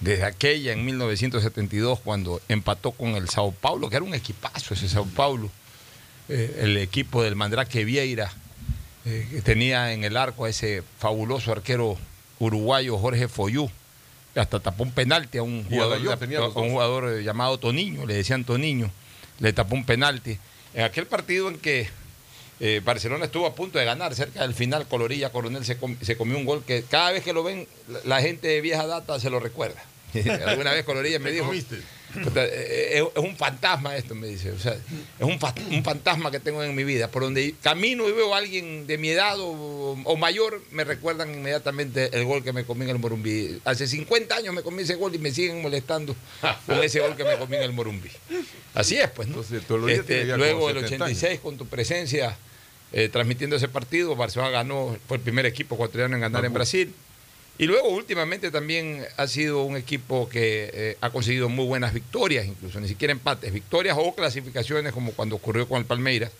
[0.00, 4.88] desde aquella en 1972 cuando empató con el Sao Paulo, que era un equipazo ese
[4.88, 5.48] Sao Paulo,
[6.28, 8.32] eh, el equipo del Mandrake Vieira,
[9.04, 11.96] eh, que tenía en el arco a ese fabuloso arquero
[12.40, 13.70] uruguayo Jorge Foyú,
[14.34, 18.42] que hasta tapó un penalti a un jugador, a un jugador llamado Toniño, le decían
[18.42, 18.90] Toniño,
[19.38, 20.36] le tapó un penalti.
[20.74, 21.88] En aquel partido en que
[22.60, 26.16] eh, Barcelona estuvo a punto de ganar, cerca del final, Colorilla Coronel se, com- se
[26.16, 27.66] comió un gol que cada vez que lo ven,
[28.04, 29.82] la, gente de vieja data se lo recuerda.
[30.46, 31.46] Alguna vez Colorilla me dijo.
[31.50, 31.80] "Puta, eh,
[32.14, 34.50] Es, es un fantasma esto, me dice.
[34.50, 34.80] O sea, es
[35.20, 35.38] un,
[35.70, 37.10] un fantasma que tengo en mi vida.
[37.10, 41.34] Por donde camino y veo a alguien de mi edad o, o mayor, me recuerdan
[41.34, 43.60] inmediatamente el gol que me comí en el Morumbí.
[43.64, 46.16] Hace 50 años me comí ese gol y me siguen molestando
[46.66, 48.10] con ese gol que me comí en el Morumbí.
[48.74, 49.28] Así es, pues.
[49.28, 49.42] ¿no?
[49.66, 51.18] Tolorilla Este, luego del 70 años.
[51.18, 52.36] 86, con tu presencia
[52.92, 56.94] eh, transmitiendo ese partido, Barcelona ganó, fue el primer equipo ecuatoriano en ganar en Brasil.
[57.58, 62.46] Y luego últimamente también ha sido un equipo que eh, ha conseguido muy buenas victorias,
[62.46, 66.32] incluso ni siquiera empates, victorias o clasificaciones como cuando ocurrió con el Palmeiras,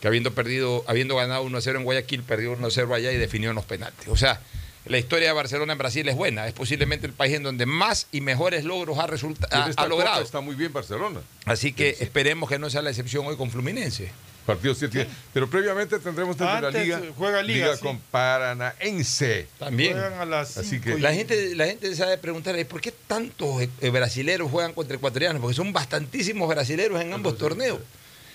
[0.00, 3.64] que habiendo perdido, habiendo ganado 1-0 en Guayaquil, perdió 1-0 allá y definió en los
[3.64, 4.08] penaltis.
[4.08, 4.40] O sea,
[4.86, 8.06] la historia de Barcelona en Brasil es buena, es posiblemente el país en donde más
[8.12, 10.22] y mejores logros ha, resulta- En ha- esta ha logrado.
[10.22, 11.20] Está muy bien Barcelona.
[11.46, 14.10] Así que esperemos que no sea la excepción hoy con Fluminense.
[14.54, 15.06] Partido 7.
[15.32, 17.00] Pero previamente tendremos desde la Antes liga.
[17.16, 17.82] juega Liga, sí.
[17.82, 19.46] con Paranaense.
[19.58, 19.92] También.
[19.92, 22.92] Juegan a las Así que- y- La gente, la gente sabe preguntar, ¿y ¿por qué
[23.06, 25.40] tantos eh, brasileros juegan contra ecuatorianos?
[25.40, 27.78] Porque son bastantísimos brasileros en ambos torneos.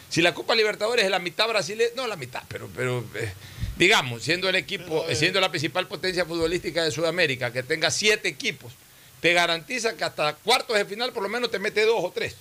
[0.10, 3.34] Si la Copa Libertadores es la mitad brasileña, no la mitad, pero, pero eh,
[3.78, 8.28] digamos, siendo el equipo, eh, siendo la principal potencia futbolística de Sudamérica, que tenga siete
[8.30, 8.72] equipos,
[9.20, 12.36] te garantiza que hasta cuartos de final por lo menos te mete dos o tres.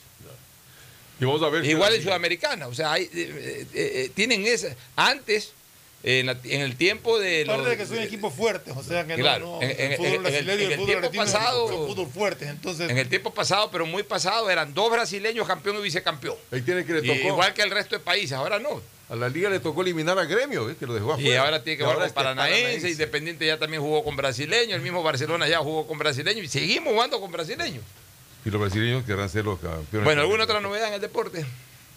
[1.20, 1.64] Y vamos a ver.
[1.64, 4.74] Igual en Sudamericana, o sea, hay, eh, eh, eh, tienen esa.
[4.96, 5.52] Antes,
[6.02, 7.54] en, la- en el tiempo de los.
[7.54, 10.06] Aparte de que son equipos fuertes, o sea que Claro, no, no, en- el fútbol
[10.06, 12.90] en- en el- brasileño y en el el fútbol argentino pasado- son fútbol fuertes, entonces
[12.90, 16.36] En el tiempo pasado, pero muy pasado, eran dos brasileños campeón y vicecampeón.
[16.50, 17.28] Ahí tiene que le Y tocó.
[17.28, 18.82] igual que el resto de países, ahora no.
[19.08, 20.76] A la liga le tocó eliminar a Gremio, ¿eh?
[20.78, 21.28] que lo dejó afuera.
[21.28, 24.80] Y ahora tiene que jugar con este Paranaense, Independiente ya también jugó con brasileños, el
[24.82, 27.84] mismo Barcelona ya jugó con brasileños y seguimos jugando con brasileños.
[28.44, 30.04] Y los brasileños querrán ser los campeones.
[30.04, 31.44] Bueno, ¿alguna otra novedad en el deporte?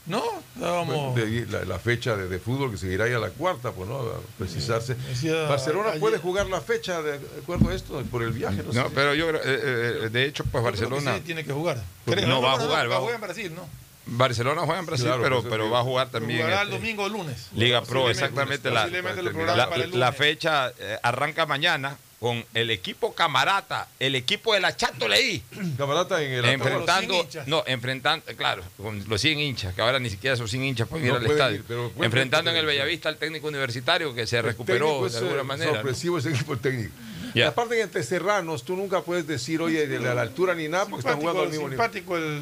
[0.05, 0.23] No,
[0.55, 1.13] estábamos.
[1.13, 3.97] Bueno, de- la, la fecha de, de fútbol que seguirá ya la cuarta, pues no,
[3.99, 4.95] a precisarse.
[4.95, 8.71] Decía Barcelona ayer- puede jugar la fecha de acuerdo a esto por el viaje, no,
[8.71, 8.91] No, sé.
[8.95, 11.17] pero yo creo, eh, eh, de hecho, pues Yo creo que Barcelona.
[11.17, 11.83] sí tiene que jugar.
[12.05, 13.67] Porque Creo, no va a jugar, va a juega en Brasil, ¿no?
[14.09, 16.39] Barcelona juega en Brasil, Claro, pero, pero va a jugar también.
[16.39, 17.47] Jugará el este, domingo o lunes.
[17.53, 18.71] Liga Pro, exactamente.
[18.71, 25.07] La, la- fecha eh, arranca mañana con el equipo Camarata, el equipo de la Chato
[25.07, 25.43] Leí.
[25.77, 27.47] Camarata en el enfrentando, Con los 100 hinchas.
[27.47, 31.05] no, enfrentando, claro, con los 100 hinchas, que ahora ni siquiera son 100 hinchas pueden
[31.05, 31.57] ir No al estadio.
[31.57, 35.09] ir, pero cuenten enfrentando en el Bellavista al técnico universitario que se El recuperó de
[35.09, 35.69] es, alguna eh, manera.
[35.71, 35.75] ¿no?
[35.77, 36.93] Sorpresivo ese equipo técnico.
[37.35, 37.49] Ya.
[37.49, 40.85] Aparte que entre serranos, tú nunca puedes decir, oye, de la, la altura ni nada,
[40.87, 41.77] porque están jugando al mismo nivel.
[41.77, 42.41] simpático el.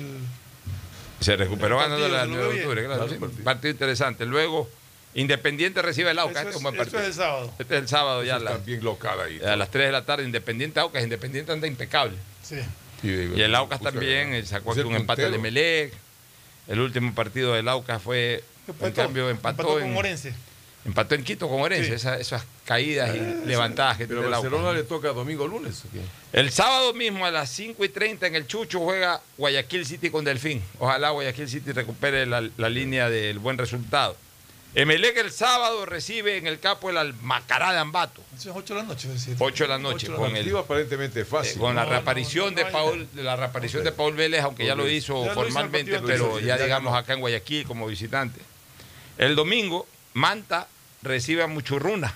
[1.20, 3.20] Se recuperó El ganando la se lo 9 de octubre, claro, Claro, sí.
[3.20, 3.44] partido.
[3.44, 4.26] partido interesante.
[4.26, 4.70] Luego,
[5.16, 6.42] Independiente recibe el Aucas.
[6.44, 7.00] Eso Este es es- un buen eso partido.
[7.02, 7.54] es el sábado.
[7.58, 9.40] Este es el sábado ya a, Eso la- está bien local ahí.
[9.44, 10.24] a las 3 de la tarde.
[10.26, 11.04] Independiente Aucas.
[11.04, 12.16] Independiente anda impecable.
[12.44, 12.58] Sí.
[13.04, 15.94] Y, Y el Aucas también eh, sacó aquí un empate de Melec.
[16.68, 20.34] El último partido del Aucas fue, en Empató, cambio, empató, con en, Morense.
[20.84, 21.98] empató en Quito con Orense.
[22.00, 22.08] Sí.
[22.20, 24.52] Esas caídas y levantadas que Pero tiene el Aucas.
[24.52, 25.84] Barcelona le toca domingo o lunes.
[25.86, 26.02] ¿o qué?
[26.40, 30.26] El sábado mismo a las 5 y 30 en el Chucho juega Guayaquil City con
[30.26, 30.62] Delfín.
[30.80, 34.18] Ojalá Guayaquil City recupere la, la línea del buen resultado.
[34.76, 38.22] Emelec el sábado recibe en el campo el Almacará de Ambato.
[38.38, 39.08] Eso es 8 de la noche.
[39.08, 39.36] es decir.
[39.40, 39.96] 8 de la noche.
[39.96, 41.54] Ocho de la Con, el, Partido aparentemente fácil.
[41.56, 44.76] eh, con la reaparición no, de no Paul, la reaparición de Paul Vélez, aunque ya
[44.76, 47.66] lo hizo Ya lo hizo el formalmente, partido pero ya ya digamos acá en Guayaquil
[47.66, 48.42] como visitante.
[49.18, 50.68] El domingo, Manta
[51.04, 52.14] recibe a Muchurruna.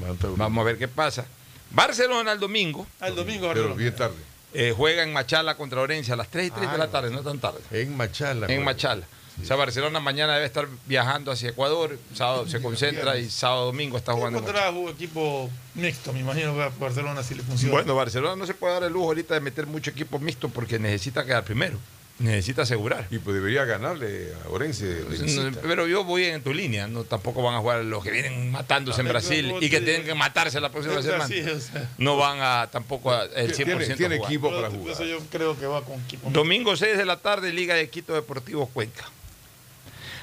[0.00, 1.26] Manta, Vamos a ver qué pasa.
[1.70, 3.50] Barcelona el domingo Ah, el domingo.
[3.52, 4.14] Pero bien tarde.
[4.54, 7.22] eh, juega en Machala contra Orense a las 3 y 30 de la tarde, no
[7.22, 7.58] tan tarde.
[7.72, 8.46] En Machala.
[8.46, 8.64] En juega.
[8.64, 9.06] Machala.
[9.42, 13.96] O sea, Barcelona mañana debe estar viajando hacia Ecuador, sábado se concentra y sábado domingo
[13.96, 14.38] está jugando.
[14.38, 17.72] en Encontrará un equipo mixto, me imagino que a Barcelona sí le funciona.
[17.72, 20.78] Bueno, Barcelona no se puede dar el lujo ahorita de meter mucho equipo mixto porque
[20.78, 21.78] necesita quedar primero.
[22.18, 23.06] Necesita asegurar.
[23.12, 25.02] Y pues debería ganarle a Orense.
[25.08, 25.56] visita.
[25.62, 29.02] Pero yo voy en tu línea, no tampoco van a jugar los que vienen matándose
[29.02, 31.24] en Brasil y que tienen que matarse la próxima semana.
[31.26, 31.88] así, o sea.
[31.96, 34.32] No van a tampoco a- el 100% Tiene, tiene jugar.
[34.32, 34.94] equipo para Por jugar.
[34.94, 36.28] eso yo creo que va con equipo.
[36.30, 39.04] Domingo 6 de la tarde, Liga de Quito Deportivo Cuenca.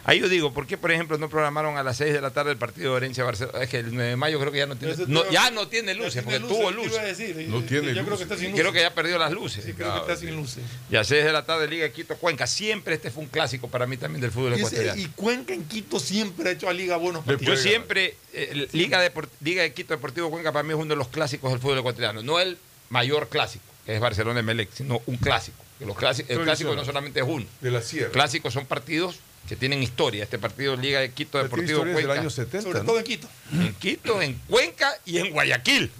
[0.08, 2.52] Ahí yo digo, ¿por qué, por ejemplo, no programaron a las 6 de la tarde
[2.52, 3.64] el partido de Orense Barcelona?
[3.64, 5.94] Es que el 9 de mayo creo que ya no tiene, no, ya no tiene
[5.96, 7.18] Ya luces, tiene porque tuvo te iba a luces.
[7.18, 8.18] decir, No y- tiene Yo creo luces.
[8.18, 8.62] que está sin luces.
[8.62, 9.66] Creo que ya perdió las luces.
[9.66, 10.64] Sí, creo que está sin luces.
[10.92, 12.46] Y a 6 de la tarde, Liga de Quito Cuenca.
[12.46, 15.02] Siempre este fue un clásico para mí también del fútbol Y, ese- ecuatoriano.
[15.02, 17.58] y Cuenca en Quito siempre ha hecho a Liga buenos partidos.
[17.58, 20.96] Yo siempre, eh, Liga, Depor- Liga de Quito Deportivo Cuenca para mí es uno de
[20.98, 22.22] los clásicos del fútbol ecuatoriano.
[22.22, 22.60] No el
[22.90, 25.58] mayor clásico, que es Barcelona Melec, sino un clásico.
[25.80, 27.46] Que los clásicos, el clásico no solamente es uno.
[27.60, 28.12] De la Sierra.
[28.12, 29.18] Clásicos son partidos
[29.48, 30.24] que tienen historia.
[30.24, 32.22] Este partido Liga de Quito Deportivo historias del Cuenca.
[32.22, 32.62] año 70.
[32.62, 32.86] Sobre ¿no?
[32.86, 33.30] todo en Quito.
[33.54, 35.92] En Quito, en Cuenca y en Guayaquil.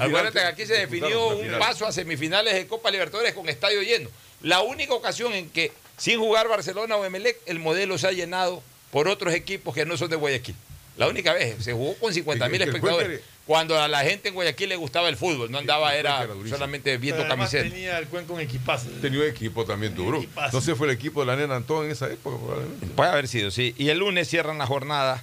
[0.00, 4.10] Acuérdate que aquí se definió un paso a semifinales de Copa Libertadores con estadio lleno.
[4.42, 8.62] La única ocasión en que, sin jugar Barcelona o Emelec, el modelo se ha llenado
[8.90, 10.54] por otros equipos que no son de Guayaquil.
[10.96, 13.20] La única vez, se jugó con 50 mil espectadores.
[13.46, 17.22] Cuando a la gente en Guayaquil le gustaba el fútbol, no andaba, era solamente viendo
[17.24, 17.70] Pero camisetas.
[17.70, 18.88] tenía el cuenco en equipazo.
[19.02, 20.24] Tenía un equipo también duro.
[20.52, 22.86] No sé, fue el equipo de la nena Antón en esa época, probablemente.
[22.86, 23.74] Puede haber sido, sí.
[23.76, 25.22] Y el lunes cierran la jornada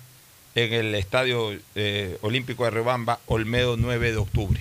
[0.54, 4.60] en el Estadio eh, Olímpico de Rebamba, Olmedo 9 de octubre.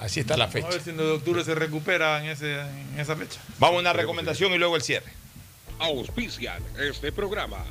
[0.00, 0.66] Así está la Vamos fecha.
[0.68, 3.40] a ver si en el de octubre se recupera en, ese, en esa fecha.
[3.58, 5.10] Vamos a una recomendación y luego el cierre.
[5.78, 7.64] Auspician este programa.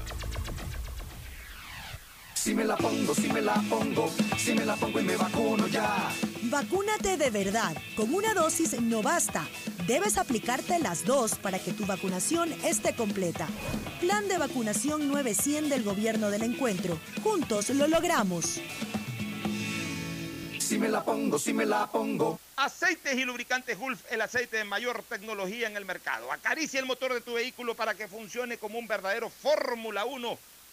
[2.48, 5.68] Si me la pongo, si me la pongo, si me la pongo y me vacuno
[5.68, 6.10] ya.
[6.44, 7.76] Vacúnate de verdad.
[7.94, 9.46] Con una dosis no basta.
[9.86, 13.50] Debes aplicarte las dos para que tu vacunación esté completa.
[14.00, 16.98] Plan de vacunación 900 del Gobierno del Encuentro.
[17.22, 18.62] Juntos lo logramos.
[20.58, 22.40] Si me la pongo, si me la pongo.
[22.56, 26.32] Aceites y lubricantes Gulf, el aceite de mayor tecnología en el mercado.
[26.32, 30.38] Acaricia el motor de tu vehículo para que funcione como un verdadero Fórmula 1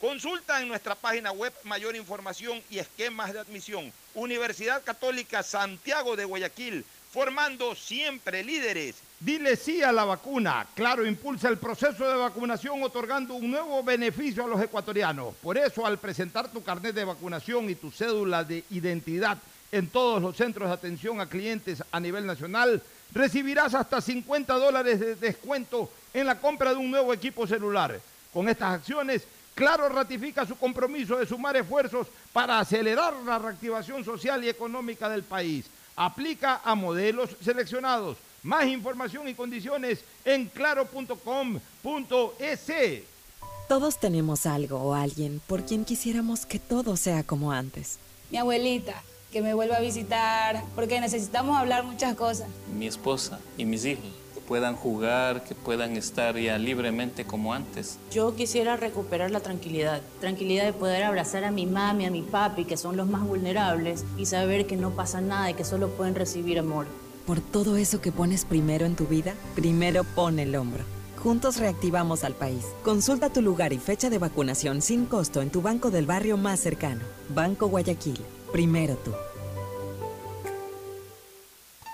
[0.00, 3.92] Consulta en nuestra página web mayor información y esquemas de admisión.
[4.14, 8.94] Universidad Católica Santiago de Guayaquil, formando siempre líderes.
[9.18, 10.68] Dile sí a la vacuna.
[10.76, 15.34] Claro, impulsa el proceso de vacunación otorgando un nuevo beneficio a los ecuatorianos.
[15.42, 19.36] Por eso, al presentar tu carnet de vacunación y tu cédula de identidad
[19.72, 22.80] en todos los centros de atención a clientes a nivel nacional,
[23.12, 28.00] recibirás hasta 50 dólares de descuento en la compra de un nuevo equipo celular.
[28.32, 29.26] Con estas acciones,
[29.58, 35.24] Claro ratifica su compromiso de sumar esfuerzos para acelerar la reactivación social y económica del
[35.24, 35.64] país.
[35.96, 38.18] Aplica a modelos seleccionados.
[38.44, 41.12] Más información y condiciones en claro.com.es.
[43.66, 47.98] Todos tenemos algo o alguien por quien quisiéramos que todo sea como antes.
[48.30, 49.02] Mi abuelita,
[49.32, 52.46] que me vuelva a visitar, porque necesitamos hablar muchas cosas.
[52.72, 54.06] Mi esposa y mis hijos,
[54.48, 57.98] puedan jugar, que puedan estar ya libremente como antes.
[58.10, 62.64] Yo quisiera recuperar la tranquilidad, tranquilidad de poder abrazar a mi mami, a mi papi,
[62.64, 66.14] que son los más vulnerables, y saber que no pasa nada y que solo pueden
[66.14, 66.86] recibir amor.
[67.26, 70.82] Por todo eso que pones primero en tu vida, primero pon el hombro.
[71.22, 72.64] Juntos reactivamos al país.
[72.82, 76.60] Consulta tu lugar y fecha de vacunación sin costo en tu banco del barrio más
[76.60, 77.02] cercano.
[77.34, 78.20] Banco Guayaquil.
[78.50, 79.12] Primero tú.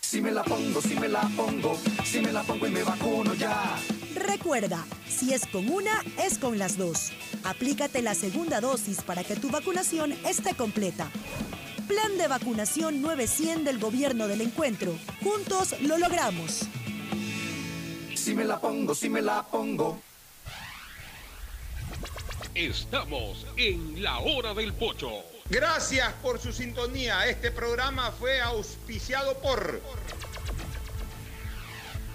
[0.00, 3.34] Si me la pongo, si me la pongo, si me la pongo y me vacuno
[3.34, 3.76] ya.
[4.14, 7.10] Recuerda, si es con una, es con las dos.
[7.42, 11.10] Aplícate la segunda dosis para que tu vacunación esté completa.
[11.88, 14.96] Plan de vacunación 900 del Gobierno del Encuentro.
[15.20, 16.62] Juntos lo logramos.
[18.14, 20.00] Si me la pongo, si me la pongo.
[22.54, 25.35] Estamos en la hora del pocho.
[25.48, 27.26] Gracias por su sintonía.
[27.28, 29.80] Este programa fue auspiciado por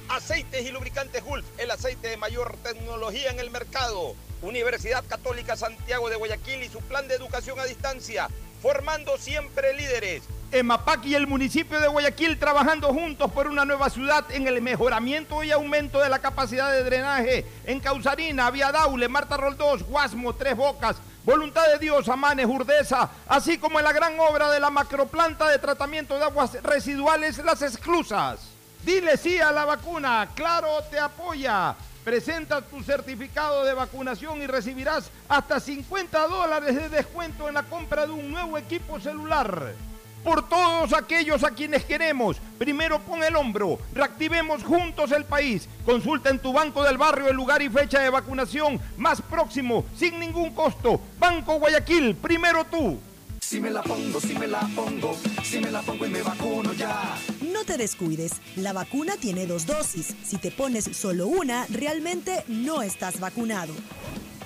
[0.10, 4.16] Aceites y Lubricantes Gulf, el aceite de mayor tecnología en el mercado.
[4.42, 8.28] Universidad Católica Santiago de Guayaquil y su plan de educación a distancia,
[8.62, 10.24] formando siempre líderes.
[10.52, 15.42] EMAPAC y el municipio de Guayaquil trabajando juntos por una nueva ciudad en el mejoramiento
[15.46, 20.58] y aumento de la capacidad de drenaje en Causarina, Vía Daule, Marta Roldós, Guasmo, Tres
[20.58, 25.50] Bocas, Voluntad de Dios, Amanes, Urdesa, así como en la gran obra de la macroplanta
[25.50, 28.40] de tratamiento de aguas residuales Las Exclusas.
[28.84, 31.76] Dile sí a la vacuna, Claro te apoya.
[32.04, 38.08] Presenta tu certificado de vacunación y recibirás hasta 50 dólares de descuento en la compra
[38.08, 39.76] de un nuevo equipo celular.
[40.24, 45.68] Por todos aquellos a quienes queremos, primero pon el hombro, reactivemos juntos el país.
[45.84, 50.20] Consulta en tu banco del barrio el lugar y fecha de vacunación más próximo, sin
[50.20, 51.02] ningún costo.
[51.20, 53.00] Banco Guayaquil, primero tú.
[53.40, 56.72] Si me la pongo, si me la pongo, si me la pongo y me vacuno
[56.74, 57.18] ya.
[57.42, 60.16] No te descuides, la vacuna tiene dos dosis.
[60.24, 63.74] Si te pones solo una, realmente no estás vacunado.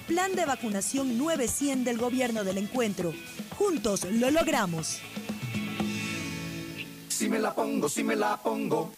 [0.07, 3.14] Plan de vacunación 900 del Gobierno del Encuentro.
[3.57, 5.02] Juntos lo logramos.
[7.15, 8.91] Si me la pongo, si me la pongo.